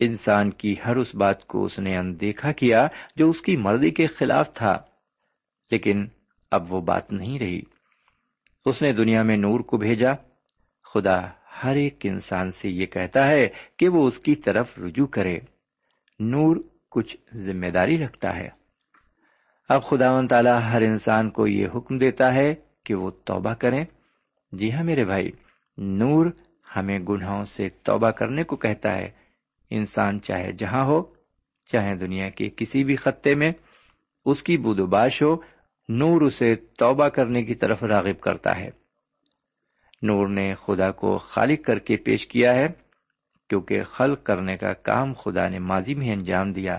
انسان 0.00 0.50
کی 0.50 0.74
ہر 0.84 0.96
اس 0.96 1.14
بات 1.14 1.46
کو 1.46 1.64
اس 1.64 1.78
نے 1.78 1.96
اندیکھا 1.96 2.52
کیا 2.52 2.88
جو 3.16 3.30
اس 3.30 3.40
کی 3.40 3.56
مرضی 3.56 3.90
کے 3.90 4.06
خلاف 4.06 4.52
تھا، 4.52 4.78
لیکن 5.70 6.06
اب 6.50 6.72
وہ 6.72 6.80
بات 6.80 7.12
نہیں 7.12 7.38
رہی۔ 7.38 7.60
اس 8.64 8.82
نے 8.82 8.92
دنیا 8.92 9.22
میں 9.22 9.36
نور 9.36 9.60
کو 9.60 9.76
بھیجا۔ 9.76 10.12
خدا 10.94 11.20
ہر 11.64 11.74
ایک 11.74 11.98
انسان 12.04 12.50
سے 12.50 12.70
یہ 12.70 12.86
کہتا 12.86 13.28
ہے 13.28 13.48
کہ 13.76 13.88
وہ 13.88 14.06
اس 14.06 14.18
کی 14.18 14.34
طرف 14.34 14.78
رجوع 14.78 15.06
کرے۔ 15.06 15.38
نور 16.20 16.56
کچھ 16.90 17.16
ذمہ 17.34 17.66
داری 17.66 17.98
رکھتا 17.98 18.36
ہے۔ 18.36 18.48
اب 19.68 19.84
خدا 19.84 20.12
و 20.12 20.26
تعالی 20.26 20.50
ہر 20.50 20.80
انسان 20.80 21.30
کو 21.30 21.46
یہ 21.46 21.66
حکم 21.74 21.98
دیتا 21.98 22.34
ہے 22.34 22.54
کہ 22.84 22.94
وہ 22.94 23.10
توبہ 23.10 23.54
کریں۔ 23.54 23.84
جی 24.52 24.72
ہاں 24.72 24.84
میرے 24.84 25.04
بھائی، 25.04 25.30
نور 25.78 26.26
ہمیں 26.76 26.98
گناہوں 26.98 27.44
سے 27.44 27.68
توبہ 27.68 28.10
کرنے 28.10 28.42
کو 28.42 28.56
کہتا 28.56 28.96
ہے۔ 28.96 29.25
انسان 29.70 30.20
چاہے 30.20 30.52
جہاں 30.52 30.84
ہو، 30.84 31.02
چاہے 31.72 31.94
دنیا 31.94 32.28
کے 32.28 32.50
کسی 32.56 32.84
بھی 32.84 32.96
خطے 32.96 33.34
میں، 33.34 33.52
اس 34.24 34.42
کی 34.42 34.56
بود 34.56 34.80
و 34.80 34.86
باش 34.86 35.22
ہو، 35.22 35.36
نور 35.88 36.20
اسے 36.20 36.54
توبہ 36.56 37.08
کرنے 37.08 37.42
کی 37.42 37.54
طرف 37.54 37.84
راغب 37.84 38.20
کرتا 38.20 38.58
ہے۔ 38.58 38.70
نور 40.02 40.28
نے 40.28 40.54
خدا 40.54 40.90
کو 40.90 41.18
خالق 41.18 41.64
کر 41.64 41.78
کے 41.78 41.96
پیش 41.96 42.26
کیا 42.26 42.54
ہے، 42.54 42.68
کیونکہ 43.48 43.82
خلق 43.82 44.22
کرنے 44.22 44.56
کا 44.56 44.72
کام 44.72 45.12
خدا 45.12 45.48
نے 45.48 45.58
ماضی 45.58 45.94
میں 45.94 46.12
انجام 46.12 46.52
دیا۔ 46.52 46.78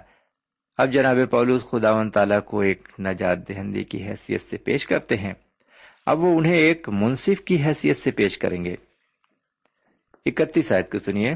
اب 0.77 0.93
جناب 0.93 1.17
پولوس 1.31 1.63
خدا 1.63 1.91
و 1.91 2.09
تعالیٰ 2.09 2.43
کو 2.43 2.59
ایک 2.59 2.87
نجات 2.99 3.49
دہندی 3.49 3.83
کی 3.83 4.07
حیثیت 4.07 4.41
سے 4.41 4.57
پیش 4.57 4.85
کرتے 4.85 5.15
ہیں۔ 5.15 5.33
اب 6.05 6.19
وہ 6.19 6.37
انہیں 6.37 6.55
ایک 6.55 6.89
منصف 6.89 7.41
کی 7.41 7.63
حیثیت 7.63 7.97
سے 7.97 8.11
پیش 8.11 8.37
کریں 8.37 8.65
گے۔ 8.65 8.75
اکتیس 10.25 10.71
آیت 10.71 10.91
کو 10.91 10.99
سنیے۔ 10.99 11.33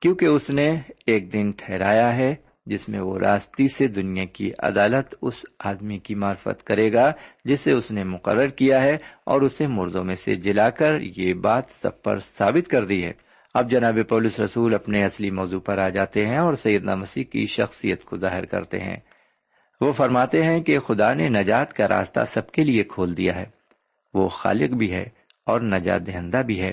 کیونکہ 0.00 0.24
اس 0.24 0.50
نے 0.50 0.80
ایک 1.06 1.32
دن 1.32 1.50
ٹھہرایا 1.50 2.16
ہے 2.16 2.34
جس 2.66 2.88
میں 2.88 3.00
وہ 3.00 3.18
راستی 3.18 3.68
سے 3.68 3.86
دنیا 3.86 4.24
کی 4.24 4.52
عدالت 4.58 5.14
اس 5.22 5.44
آدمی 5.64 5.98
کی 5.98 6.14
معرفت 6.14 6.64
کرے 6.64 6.92
گا 6.92 7.12
جسے 7.44 7.72
اس 7.72 7.92
نے 7.92 8.04
مقرر 8.04 8.48
کیا 8.48 8.82
ہے 8.82 8.96
اور 9.24 9.42
اسے 9.42 9.66
مردوں 9.66 10.04
میں 10.04 10.14
سے 10.14 10.34
جلا 10.34 10.70
کر 10.70 11.00
یہ 11.00 11.34
بات 11.34 11.64
سب 11.68 12.02
پر 12.02 12.18
ثابت 12.18 12.68
کر 12.68 12.84
دی 12.84 13.04
ہے۔ 13.04 13.12
اب 13.54 13.70
جناب 13.70 13.98
پولس 14.08 14.40
رسول 14.40 14.74
اپنے 14.74 15.04
اصلی 15.04 15.30
موضوع 15.30 15.60
پر 15.60 15.78
آ 15.78 15.88
جاتے 15.88 16.26
ہیں 16.26 16.38
اور 16.38 16.54
سیدنا 16.54 16.94
مسیح 16.94 17.24
کی 17.24 17.46
شخصیت 17.46 18.04
کو 18.04 18.16
ظاہر 18.16 18.44
کرتے 18.44 18.78
ہیں۔ 18.78 18.96
وہ 19.80 19.92
فرماتے 19.92 20.42
ہیں 20.42 20.60
کہ 20.60 20.78
خدا 20.78 21.14
نے 21.14 21.28
نجات 21.28 21.72
کا 21.72 21.88
راستہ 21.88 22.20
سب 22.26 22.50
کے 22.50 22.64
لیے 22.64 22.82
کھول 22.82 23.16
دیا 23.16 23.36
ہے۔ 23.36 23.44
وہ 24.14 24.28
خالق 24.28 24.70
بھی 24.70 24.92
ہے 24.92 25.04
اور 25.46 25.60
نجات 25.60 26.06
دہندہ 26.06 26.42
بھی 26.46 26.60
ہے 26.60 26.72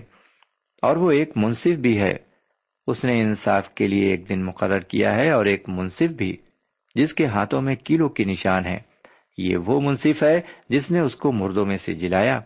اور 0.82 0.98
وہ 0.98 1.12
ایک 1.12 1.32
منصف 1.36 1.74
بھی 1.74 2.00
ہے۔ 2.00 2.25
اس 2.88 3.06
نے 3.06 3.22
انصاف 3.22 3.70
کے 3.70 3.88
لیے 3.88 4.12
ایک 4.12 4.30
دن 4.30 4.46
مقرر 4.46 4.80
کیا 4.80 5.16
ہے 5.16 5.30
اور 5.30 5.46
ایک 5.46 5.64
منصف 5.68 6.10
بھی، 6.10 6.38
جس 6.96 7.14
کے 7.14 7.26
ہاتھوں 7.26 7.62
میں 7.62 7.76
کیلو 7.76 8.10
کی 8.10 8.26
نشان 8.26 8.66
ہے۔ 8.66 8.80
یہ 9.38 9.58
وہ 9.58 9.82
منصف 9.82 10.24
ہے 10.24 10.42
جس 10.70 10.92
نے 10.92 11.00
اس 11.00 11.16
کو 11.16 11.32
مردوں 11.32 11.66
میں 11.66 11.76
سے 11.76 11.94
جلایا۔ 11.94 12.40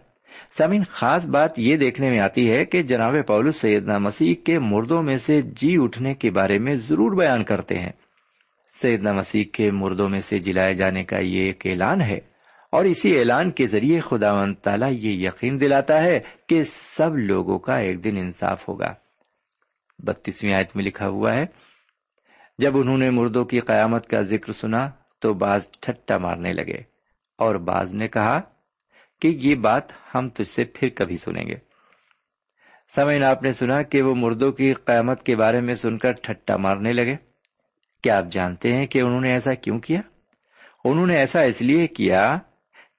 سامن 0.57 0.83
خاص 0.89 1.27
بات 1.27 1.59
یہ 1.59 1.77
دیکھنے 1.77 2.09
میں 2.09 2.19
آتی 2.19 2.51
ہے 2.51 2.65
کہ 2.65 2.83
جناب 2.83 3.15
پولس 3.27 3.55
سیدنا 3.55 3.97
مسیح 3.97 4.35
کے 4.43 4.59
مردوں 4.59 5.03
میں 5.03 5.17
سے 5.17 5.41
جی 5.41 5.77
اٹھنے 5.79 6.13
کے 6.13 6.31
بارے 6.31 6.59
میں 6.59 6.75
ضرور 6.75 7.11
بیان 7.11 7.43
کرتے 7.43 7.79
ہیں۔ 7.79 7.91
سیدنا 8.81 9.13
مسیح 9.13 9.43
کے 9.53 9.71
مردوں 9.71 10.09
میں 10.09 10.19
سے 10.19 10.39
جلائے 10.39 10.73
جانے 10.73 11.03
کا 11.03 11.17
یہ 11.17 11.41
ایک 11.41 11.67
اعلان 11.67 12.01
ہے۔ 12.01 12.19
اور 12.71 12.85
اسی 12.85 13.19
اعلان 13.19 13.51
کے 13.51 13.67
ذریعے 13.67 13.99
خدا 13.99 14.33
و 14.33 14.53
تعالیٰ 14.53 14.91
یہ 14.91 15.27
یقین 15.27 15.59
دلاتا 15.61 16.03
ہے 16.03 16.19
کہ 16.49 16.63
سب 16.63 17.17
لوگوں 17.17 17.59
کا 17.59 17.77
ایک 17.77 18.03
دن 18.03 18.17
انصاف 18.17 18.69
ہوگا۔ 18.69 18.93
بتیسویں 19.99 20.53
آیت 20.53 20.75
میں 20.75 20.83
لکھا 20.83 21.07
ہوا 21.07 21.33
ہے، 21.33 21.45
جب 22.57 22.77
انہوں 22.77 22.97
نے 22.97 23.09
مردوں 23.09 23.45
کی 23.45 23.59
قیامت 23.59 24.07
کا 24.07 24.21
ذکر 24.21 24.51
سنا 24.51 24.89
تو 25.19 25.33
بعض 25.33 25.69
ٹھٹا 25.79 26.17
مارنے 26.17 26.53
لگے 26.53 26.81
اور 27.37 27.55
بعض 27.55 27.93
نے 27.93 28.07
کہا 28.07 28.41
کہ 29.21 29.27
یہ 29.27 29.55
بات 29.55 30.15
ہم 30.15 30.29
تجھ 30.29 30.47
سے 30.47 30.63
پھر 30.63 30.89
کبھی 30.89 31.17
سنیں 31.17 31.43
گے۔ 31.43 31.55
سمعین 32.95 33.23
آپ 33.23 33.43
نے 33.43 33.53
سنا 33.53 33.81
کہ 33.81 34.01
وہ 34.01 34.15
مردوں 34.15 34.51
کی 34.51 34.73
قیامت 34.73 35.23
کے 35.23 35.35
بارے 35.35 35.61
میں 35.61 35.73
سن 35.73 35.97
کر 35.97 36.11
ٹھٹا 36.11 36.57
مارنے 36.57 36.93
لگے۔ 36.93 37.15
کیا 38.03 38.17
آپ 38.17 38.25
جانتے 38.31 38.71
ہیں 38.71 38.87
کہ 38.87 39.01
انہوں 39.01 39.21
نے 39.21 39.31
ایسا 39.31 39.53
کیوں 39.53 39.79
کیا؟ 39.79 40.01
انہوں 40.85 41.07
نے 41.07 41.15
ایسا 41.15 41.39
اس 41.39 41.61
لیے 41.61 41.87
کیا 41.87 42.37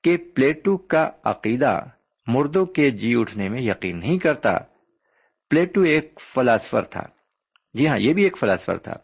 کہ 0.05 0.17
پلیٹو 0.17 0.77
کا 0.77 1.11
عقیدہ 1.25 1.81
مردوں 2.27 2.67
کے 2.67 2.91
جی 2.91 3.13
اٹھنے 3.17 3.49
میں 3.49 3.63
یقین 3.63 3.99
نہیں 3.99 4.19
کرتا 4.19 4.59
پلیٹو 5.51 5.83
ایک 5.83 6.21
فلاسفر 6.35 6.83
تھا۔ 6.83 7.03
جی 7.75 7.87
ہاں 7.89 7.99
یہ 7.99 8.13
بھی 8.15 8.25
ایک 8.25 8.37
فلاسفر 8.39 8.79
تھا۔ 8.79 8.97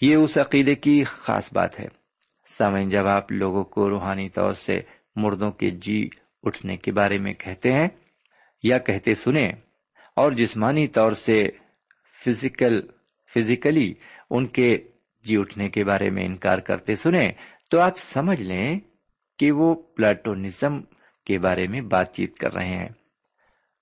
یہ 0.00 0.16
اس 0.16 0.36
عقیدے 0.38 0.74
کی 0.74 1.02
خاص 1.04 1.52
بات 1.52 1.78
ہے۔ 1.80 1.86
سمعین 2.48 2.88
جب 2.88 3.06
آپ 3.06 3.32
لوگوں 3.32 3.62
کو 3.64 3.88
روحانی 3.90 4.28
طور 4.28 4.52
سے 4.54 4.80
مردوں 5.16 5.50
کے 5.50 5.70
جی 5.70 6.08
اٹھنے 6.42 6.76
کے 6.76 6.92
بارے 6.92 7.18
میں 7.18 7.32
کہتے 7.32 7.72
ہیں 7.72 7.88
یا 8.62 8.78
کہتے 8.78 9.14
سنیں، 9.14 9.52
اور 10.16 10.32
جسمانی 10.32 10.86
طور 10.88 11.12
سے 11.12 11.42
فزیکل، 12.24 12.80
فزیکلی 13.32 13.92
ان 14.30 14.46
کے 14.46 14.76
جی 15.24 15.36
اٹھنے 15.36 15.68
کے 15.68 15.84
بارے 15.84 16.10
میں 16.10 16.24
انکار 16.24 16.58
کرتے 16.58 16.94
سنیں، 16.94 17.28
تو 17.70 17.80
آپ 17.80 17.98
سمجھ 17.98 18.42
لیں 18.42 18.78
کہ 19.38 19.50
وہ 19.52 19.74
پلاٹونزم 19.96 20.80
کے 21.26 21.38
بارے 21.38 21.66
میں 21.66 21.80
بات 21.80 22.14
چیت 22.14 22.36
کر 22.36 22.54
رہے 22.54 22.76
ہیں۔ 22.76 22.88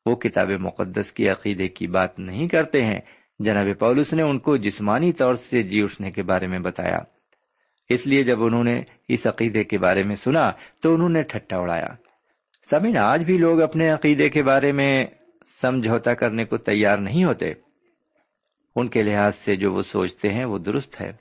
وہ 0.07 0.17
کتاب 0.17 0.51
مقدس 0.51 1.13
کی 1.13 1.29
عقیدے 1.29 1.69
کی 1.69 1.87
بات 1.87 2.19
نہیں 2.19 2.49
کرتے 2.49 2.85
ہیں۔ 2.85 3.01
جناب 3.39 3.67
پولس 3.79 4.13
نے 4.13 4.23
ان 4.23 4.39
کو 4.39 4.57
جسمانی 4.57 5.13
طور 5.13 5.35
سے 5.35 5.63
جی 5.63 5.83
اٹھنے 5.83 6.11
کے 6.11 6.23
بارے 6.23 6.47
میں 6.47 6.59
بتایا۔ 6.59 6.99
اس 7.89 8.07
لیے 8.07 8.23
جب 8.23 8.45
انہوں 8.45 8.65
نے 8.65 8.83
اس 9.09 9.27
عقیدے 9.27 9.65
کے 9.65 9.79
بارے 9.79 10.03
میں 10.03 10.17
سنا 10.17 10.53
تو 10.83 10.95
انہوں 10.95 11.09
نے 11.09 11.23
ٹھٹا 11.23 11.57
اڑایا۔ 11.57 11.89
سمین، 12.71 12.97
آج 12.97 13.25
بھی 13.25 13.39
لوگ 13.39 13.63
اپنے 13.63 13.91
عقیدے 13.91 14.29
کے 14.29 14.43
بارے 14.43 14.73
میں 14.73 15.07
سمجھوتا 15.47 16.15
کرنے 16.15 16.45
کو 16.45 16.57
تیار 16.57 16.99
نہیں 16.99 17.25
ہوتے۔ 17.25 17.47
ان 18.77 18.89
کے 18.89 19.03
لحاظ 19.03 19.35
سے 19.37 19.57
جو 19.57 19.73
وہ 19.73 19.83
سوچتے 19.83 20.29
ہیں 20.29 20.45
وہ 20.45 20.59
درست 20.59 21.01
ہے۔ 21.01 21.13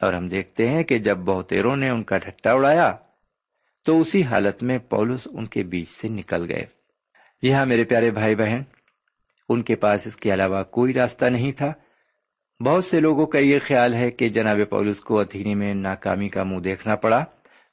اور 0.00 0.14
ہم 0.14 0.28
دیکھتے 0.28 0.68
ہیں 0.68 0.82
کہ 0.82 0.98
جب 0.98 1.18
بہتےروں 1.18 1.76
نے 1.76 1.88
ان 1.88 2.02
کا 2.02 2.18
ٹھٹا 2.18 2.52
اڑایا 2.52 2.96
تو 3.86 4.00
اسی 4.00 4.22
حالت 4.22 4.62
میں 4.62 4.78
پولس 4.78 5.28
ان 5.30 5.46
کے 5.46 5.62
بیچ 5.62 5.88
سے 5.90 6.08
نکل 6.08 6.50
گئے۔ 6.50 6.77
جی 7.42 7.52
ہاں 7.52 7.66
میرے 7.66 7.84
پیارے 7.84 8.10
بھائی 8.10 8.34
بہن، 8.34 8.62
ان 9.48 9.62
کے 9.62 9.76
پاس 9.76 10.06
اس 10.06 10.16
کے 10.16 10.34
علاوہ 10.34 10.62
کوئی 10.62 10.92
راستہ 10.92 11.24
نہیں 11.24 11.52
تھا۔ 11.52 11.72
بہت 12.64 12.84
سے 12.84 13.00
لوگوں 13.00 13.26
کا 13.26 13.38
یہ 13.38 13.58
خیال 13.66 13.94
ہے 13.94 14.10
کہ 14.10 14.28
جناب 14.28 14.58
پولس 14.70 15.00
کو 15.00 15.20
اتھینی 15.20 15.54
میں 15.54 15.74
ناکامی 15.74 16.28
کا 16.28 16.42
منہ 16.42 16.58
دیکھنا 16.58 16.96
پڑا۔ 16.96 17.24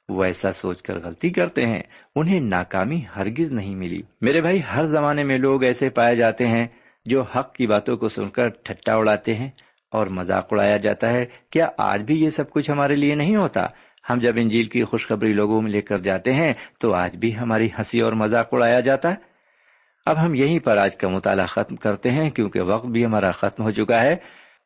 وہ 0.08 0.24
ایسا 0.24 0.52
سوچ 0.52 0.82
کر 0.82 0.98
غلطی 0.98 1.30
کرتے 1.30 1.66
ہیں، 1.66 1.82
انہیں 2.16 2.40
ناکامی 2.40 3.00
ہرگز 3.16 3.52
نہیں 3.52 3.74
ملی۔ 3.74 4.02
میرے 4.20 4.40
بھائی، 4.40 4.60
ہر 4.74 4.84
زمانے 4.84 5.24
میں 5.24 5.38
لوگ 5.38 5.62
ایسے 5.64 5.88
پائے 5.88 6.16
جاتے 6.16 6.46
ہیں 6.46 6.66
جو 7.06 7.22
حق 7.22 7.54
کی 7.54 7.66
باتوں 7.66 7.96
کو 7.96 8.08
سن 8.08 8.28
کر 8.28 8.48
ٹھٹا 8.48 8.94
اڑاتے 8.94 9.34
ہیں 9.34 9.50
اور 9.90 10.06
مذاق 10.06 10.48
اڑایا 10.50 10.76
جاتا 10.76 11.12
ہے۔ 11.12 11.26
کیا 11.50 11.68
آج 11.78 12.02
بھی 12.02 12.22
یہ 12.24 12.30
سب 12.30 12.50
کچھ 12.50 12.70
ہمارے 12.70 12.94
لیے 12.94 13.14
نہیں 13.14 13.36
ہوتا؟ 13.36 13.66
ہم 14.10 14.18
جب 14.18 14.32
انجیل 14.36 14.64
کی 14.64 14.84
خوشخبری 14.84 15.32
لوگوں 15.32 15.62
میں 15.62 15.70
لے 15.70 15.80
کر 15.80 15.98
جاتے 15.98 16.32
ہیں 16.32 16.52
تو 16.80 16.94
آج 16.94 17.16
بھی 17.16 17.36
ہماری 17.38 17.68
ہنسی 17.78 18.00
اور 18.00 18.12
مذاق 18.12 18.54
اڑایا 18.54 18.80
جاتا 18.80 19.10
ہے۔ 19.10 19.35
اب 20.06 20.24
ہم 20.24 20.34
یہیں 20.34 20.58
پر 20.58 20.76
آج 20.76 20.96
کا 20.96 21.08
مطالعہ 21.08 21.46
ختم 21.46 21.76
کرتے 21.76 22.10
ہیں، 22.10 22.30
کیونکہ 22.30 22.60
وقت 22.60 22.86
بھی 22.86 23.04
ہمارا 23.04 23.30
ختم 23.30 23.62
ہو 23.62 23.70
چکا 23.70 24.02
ہے 24.02 24.16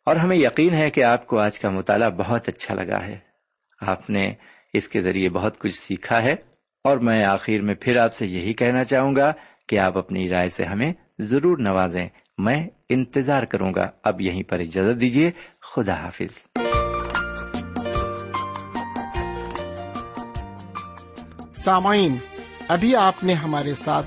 اور 0.06 0.16
ہمیں 0.16 0.36
یقین 0.36 0.74
ہے 0.74 0.90
کہ 0.90 1.04
آپ 1.04 1.26
کو 1.26 1.38
آج 1.38 1.58
کا 1.58 1.70
مطالعہ 1.70 2.10
بہت 2.10 2.48
اچھا 2.48 2.74
لگا 2.74 3.06
ہے۔ 3.06 3.18
آپ 3.80 4.10
نے 4.10 4.32
اس 4.72 4.88
کے 4.88 5.00
ذریعے 5.00 5.28
بہت 5.28 5.58
کچھ 5.58 5.74
سیکھا 5.74 6.22
ہے 6.22 6.34
اور 6.84 6.98
میں 6.98 7.24
آخر 7.24 7.60
میں 7.62 7.74
پھر 7.74 7.96
آپ 7.96 8.14
سے 8.14 8.26
یہی 8.26 8.52
کہنا 8.52 8.84
چاہوں 8.84 9.16
گا 9.16 9.32
کہ 9.68 9.78
آپ 9.78 9.98
اپنی 9.98 10.28
رائے 10.28 10.50
سے 10.50 10.64
ہمیں 10.64 10.92
ضرور 11.18 11.58
نوازیں۔ 11.58 12.08
میں 12.38 12.68
انتظار 12.88 13.42
کروں 13.42 13.74
گا۔ 13.74 13.90
اب 14.04 14.20
یہیں 14.20 14.42
پر 14.42 14.58
اجازت 14.58 15.00
دیجیے 15.00 15.30
خدا 15.62 15.94
حافظ۔ 15.94 16.46
سامعین، 21.54 22.16
ابھی 22.68 22.96
آپ 22.96 23.24
نے 23.24 23.32
ہمارے 23.32 23.74
ساتھ 23.74 24.06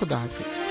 خدا 0.00 0.18
حافظ۔ 0.18 0.69